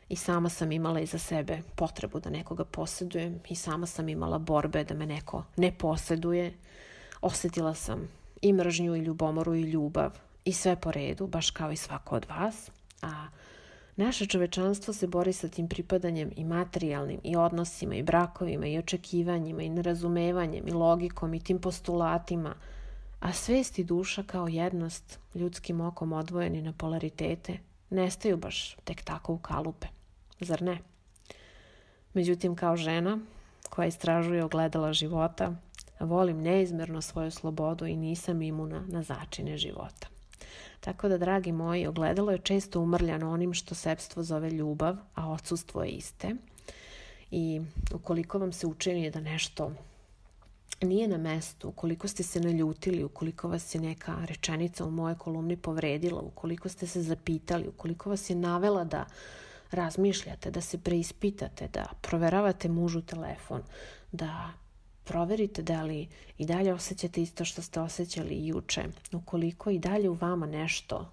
I 0.09 0.15
sama 0.15 0.49
sam 0.49 0.71
imala 0.71 0.99
iza 0.99 1.17
sebe 1.17 1.61
potrebu 1.75 2.19
da 2.19 2.29
nekoga 2.29 2.65
posjedujem 2.65 3.39
i 3.49 3.55
sama 3.55 3.85
sam 3.85 4.09
imala 4.09 4.37
borbe 4.37 4.83
da 4.83 4.93
me 4.93 5.05
neko 5.05 5.43
ne 5.57 5.71
posjeduje. 5.77 6.53
Osetila 7.21 7.73
sam 7.73 8.07
i 8.41 8.53
mržnju 8.53 8.95
i 8.95 8.99
ljubomoru 8.99 9.55
i 9.55 9.61
ljubav 9.61 10.19
i 10.45 10.53
sve 10.53 10.75
po 10.75 10.91
redu, 10.91 11.27
baš 11.27 11.51
kao 11.51 11.71
i 11.71 11.75
svako 11.75 12.15
od 12.15 12.25
vas. 12.29 12.71
A 13.01 13.27
naše 13.99 14.25
čovečanstvo 14.25 14.93
se 14.93 15.07
bori 15.07 15.33
sa 15.33 15.47
tim 15.47 15.67
pripadanjem 15.67 16.31
i 16.35 16.45
materijalnim 16.45 17.19
i 17.23 17.35
odnosima 17.35 17.95
i 17.95 18.03
brakovima 18.03 18.67
i 18.67 18.77
očekivanjima 18.77 19.63
i 19.63 19.69
nerazumevanjem 19.69 20.67
i 20.67 20.71
logikom 20.71 21.33
i 21.33 21.43
tim 21.43 21.61
postulatima– 21.61 22.55
a 23.19 23.33
svest 23.33 23.79
i 23.79 23.83
duša 23.83 24.23
kao 24.23 24.47
jednost 24.47 25.19
ljudskim 25.35 25.81
okom 25.81 26.13
odvojeni 26.13 26.61
na 26.61 26.73
polaritete 26.73 27.57
nestaju 27.89 28.37
baš 28.37 28.75
tek 28.83 29.03
tako 29.03 29.33
u 29.33 29.37
kalupe. 29.37 29.87
Zar 30.39 30.61
ne? 30.61 30.77
Međutim, 32.13 32.55
kao 32.55 32.77
žena 32.77 33.19
koja 33.69 33.87
istražuje 33.87 34.43
ogledala 34.43 34.93
života, 34.93 35.55
volim 35.99 36.41
neizmerno 36.41 37.01
svoju 37.01 37.31
slobodu 37.31 37.85
i 37.85 37.95
nisam 37.95 38.41
imuna 38.41 38.83
na 38.87 39.03
začine 39.03 39.57
života. 39.57 40.07
Tako 40.79 41.07
da, 41.07 41.17
dragi 41.17 41.51
moji, 41.51 41.87
ogledalo 41.87 42.31
je 42.31 42.37
često 42.37 42.81
umrljano 42.81 43.31
onim 43.31 43.53
što 43.53 43.75
sepstvo 43.75 44.23
zove 44.23 44.49
ljubav, 44.49 44.97
a 45.15 45.29
odsustvo 45.31 45.83
je 45.83 45.89
iste. 45.89 46.35
I 47.31 47.61
ukoliko 47.93 48.39
vam 48.39 48.51
se 48.51 48.67
učini 48.67 49.11
da 49.11 49.19
nešto 49.19 49.71
nije 50.81 51.07
na 51.07 51.17
mestu, 51.17 51.69
ukoliko 51.69 52.07
ste 52.07 52.23
se 52.23 52.39
naljutili, 52.39 53.03
ukoliko 53.03 53.47
vas 53.47 53.75
je 53.75 53.81
neka 53.81 54.17
rečenica 54.25 54.85
u 54.85 54.91
moje 54.91 55.15
kolumni 55.15 55.57
povredila, 55.57 56.21
ukoliko 56.21 56.69
ste 56.69 56.87
se 56.87 57.01
zapitali, 57.01 57.67
ukoliko 57.67 58.09
vas 58.09 58.29
je 58.29 58.35
navela 58.35 58.83
da 58.83 59.05
razmišljate, 59.71 60.51
da 60.51 60.61
se 60.61 60.77
preispitate, 60.77 61.67
da 61.73 61.85
proveravate 62.01 62.69
mužu 62.69 63.01
telefon, 63.01 63.61
da 64.11 64.53
proverite 65.09 65.61
da 65.61 65.83
li 65.83 66.07
i 66.37 66.45
dalje 66.45 66.73
osjećate 66.73 67.21
isto 67.21 67.45
što 67.45 67.61
ste 67.61 67.79
osjećali 67.79 68.47
juče, 68.47 68.83
ukoliko 69.13 69.69
i 69.69 69.79
dalje 69.79 70.09
u 70.09 70.13
vama 70.13 70.45
nešto 70.45 71.11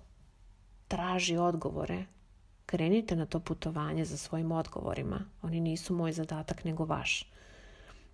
traži 0.89 1.37
odgovore, 1.37 2.05
krenite 2.67 3.17
na 3.17 3.27
to 3.27 3.41
putovanje 3.41 4.05
za 4.05 4.17
svojim 4.17 4.53
odgovorima. 4.53 5.21
Oni 5.43 5.61
nisu 5.61 5.95
moj 5.95 6.13
zadatak 6.13 6.65
nego 6.65 6.85
vaš. 6.85 7.33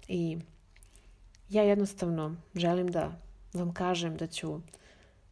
I 0.09 0.39
ja 1.51 1.63
jednostavno 1.63 2.37
želim 2.55 2.87
da 2.87 3.13
vam 3.53 3.75
kažem 3.75 4.17
da 4.17 4.27
ću 4.27 4.61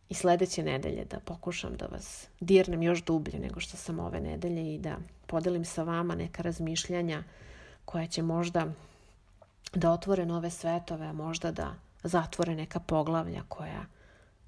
i 0.09 0.15
sledeće 0.15 0.63
nedelje 0.63 1.05
da 1.05 1.21
pokušam 1.21 1.77
da 1.77 1.87
vas 1.87 2.29
dirnem 2.41 2.83
još 2.83 3.05
dublje 3.05 3.39
nego 3.39 3.61
što 3.61 3.77
sam 3.77 4.01
ove 4.01 4.21
nedelje 4.21 4.75
i 4.75 4.79
da 4.79 4.97
podelim 5.27 5.65
sa 5.65 5.83
vama 5.83 6.15
neka 6.15 6.43
razmišljanja 6.43 7.25
koja 7.85 8.07
će 8.07 8.23
možda 8.23 8.73
da 9.73 9.91
otvore 9.91 10.27
nove 10.27 10.51
svetove, 10.51 11.07
a 11.07 11.13
možda 11.13 11.53
da 11.53 11.75
zatvore 12.03 12.55
neka 12.55 12.81
poglavlja 12.81 13.43
koja 13.49 13.87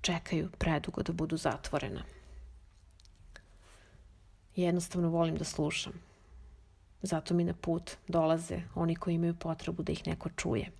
čekaju 0.00 0.50
predugo 0.58 1.02
da 1.02 1.12
budu 1.12 1.36
zatvorena. 1.36 2.02
Jednostavno 4.56 5.08
volim 5.08 5.36
da 5.36 5.44
slušam. 5.44 5.92
Zato 7.02 7.34
mi 7.34 7.44
na 7.44 7.54
put 7.54 7.90
dolaze 8.08 8.60
oni 8.74 8.96
koji 8.96 9.14
imaju 9.14 9.34
potrebu 9.34 9.82
da 9.82 9.92
ih 9.92 10.06
neko 10.06 10.28
čuje 10.36 10.70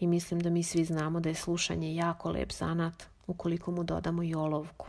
i 0.00 0.06
mislim 0.06 0.40
da 0.40 0.50
mi 0.50 0.62
svi 0.62 0.84
znamo 0.84 1.20
da 1.20 1.28
je 1.28 1.34
slušanje 1.34 1.94
jako 1.94 2.30
lep 2.30 2.52
zanat 2.52 3.04
ukoliko 3.26 3.70
mu 3.70 3.84
dodamo 3.84 4.22
i 4.22 4.34
olovku. 4.34 4.86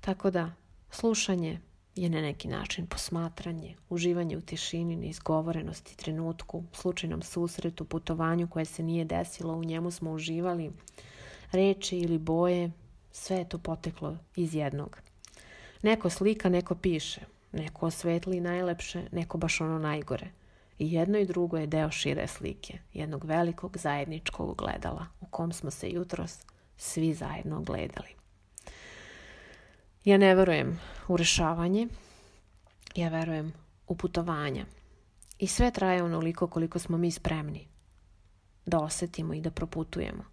Tako 0.00 0.30
da, 0.30 0.50
slušanje 0.90 1.60
je 1.96 2.10
na 2.10 2.20
neki 2.20 2.48
način 2.48 2.86
posmatranje, 2.86 3.74
uživanje 3.88 4.36
u 4.36 4.40
tišini, 4.40 4.96
neizgovorenosti, 4.96 5.96
trenutku, 5.96 6.64
slučajnom 6.72 7.22
susretu, 7.22 7.84
putovanju 7.84 8.48
koje 8.48 8.64
se 8.64 8.82
nije 8.82 9.04
desilo, 9.04 9.54
u 9.54 9.64
njemu 9.64 9.90
smo 9.90 10.12
uživali, 10.12 10.72
reči 11.52 11.98
ili 11.98 12.18
boje, 12.18 12.70
sve 13.12 13.36
je 13.36 13.48
to 13.48 13.58
poteklo 13.58 14.16
iz 14.36 14.54
jednog. 14.54 15.00
Neko 15.82 16.10
slika, 16.10 16.48
neko 16.48 16.74
piše, 16.74 17.20
neko 17.52 17.86
osvetli 17.86 18.40
najlepše, 18.40 19.02
neko 19.12 19.38
baš 19.38 19.60
ono 19.60 19.78
najgore– 19.78 20.30
I 20.78 20.92
jedno 20.92 21.18
i 21.18 21.24
drugo 21.24 21.56
je 21.56 21.66
deo 21.66 21.90
šire 21.90 22.26
slike, 22.26 22.78
jednog 22.92 23.24
velikog 23.24 23.78
zajedničkog 23.78 24.56
gledala 24.56 25.06
u 25.20 25.26
kom 25.26 25.52
smo 25.52 25.70
se 25.70 25.90
jutros 25.90 26.38
svi 26.76 27.14
zajedno 27.14 27.60
gledali. 27.60 28.15
Ja 30.06 30.18
ne 30.18 30.34
verujem 30.34 30.80
u 31.08 31.16
rešavanje, 31.16 31.88
ja 32.94 33.08
verujem 33.08 33.52
u 33.86 33.96
putovanja. 33.96 34.66
I 35.38 35.46
sve 35.46 35.70
traje 35.70 36.02
onoliko 36.02 36.46
koliko 36.46 36.78
smo 36.78 36.98
mi 36.98 37.10
spremni 37.10 37.66
da 38.66 38.78
osetimo 38.78 39.34
i 39.34 39.40
da 39.40 39.50
proputujemo. 39.50 40.24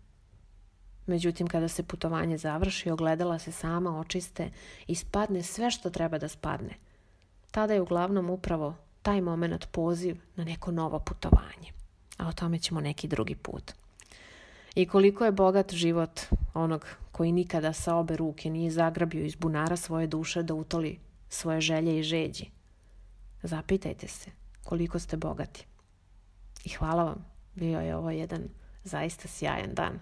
Međutim, 1.05 1.47
kada 1.47 1.67
se 1.67 1.83
putovanje 1.83 2.37
završi, 2.37 2.89
ogledala 2.89 3.39
se 3.39 3.51
sama 3.51 3.99
očiste 3.99 4.51
i 4.87 4.95
spadne 4.95 5.43
sve 5.43 5.71
što 5.71 5.89
treba 5.89 6.17
da 6.17 6.27
spadne. 6.27 6.75
Tada 7.51 7.73
je 7.73 7.81
uglavnom 7.81 8.29
upravo 8.29 8.75
taj 9.01 9.21
moment 9.21 9.67
poziv 9.71 10.17
na 10.35 10.43
neko 10.43 10.71
novo 10.71 10.99
putovanje. 10.99 11.71
A 12.17 12.27
o 12.27 12.33
tome 12.33 12.59
ćemo 12.59 12.81
neki 12.81 13.07
drugi 13.07 13.35
put. 13.35 13.73
I 14.75 14.85
koliko 14.85 15.25
je 15.25 15.31
bogat 15.31 15.73
život 15.73 16.19
onog 16.53 16.85
koji 17.11 17.31
nikada 17.31 17.73
sa 17.73 17.95
obe 17.95 18.15
ruke 18.17 18.49
nije 18.49 18.71
zagrabio 18.71 19.25
iz 19.25 19.35
bunara 19.35 19.75
svoje 19.75 20.07
duše 20.07 20.43
da 20.43 20.53
utoli 20.53 20.99
svoje 21.29 21.61
želje 21.61 21.99
i 21.99 22.03
žeđi. 22.03 22.45
Zapitajte 23.43 24.07
se 24.07 24.31
koliko 24.63 24.99
ste 24.99 25.17
bogati. 25.17 25.67
I 26.65 26.69
hvala 26.69 27.03
vam, 27.03 27.25
bio 27.55 27.79
je 27.79 27.95
ovo 27.95 28.11
jedan 28.11 28.41
zaista 28.83 29.27
sjajan 29.27 29.73
dan. 29.73 29.99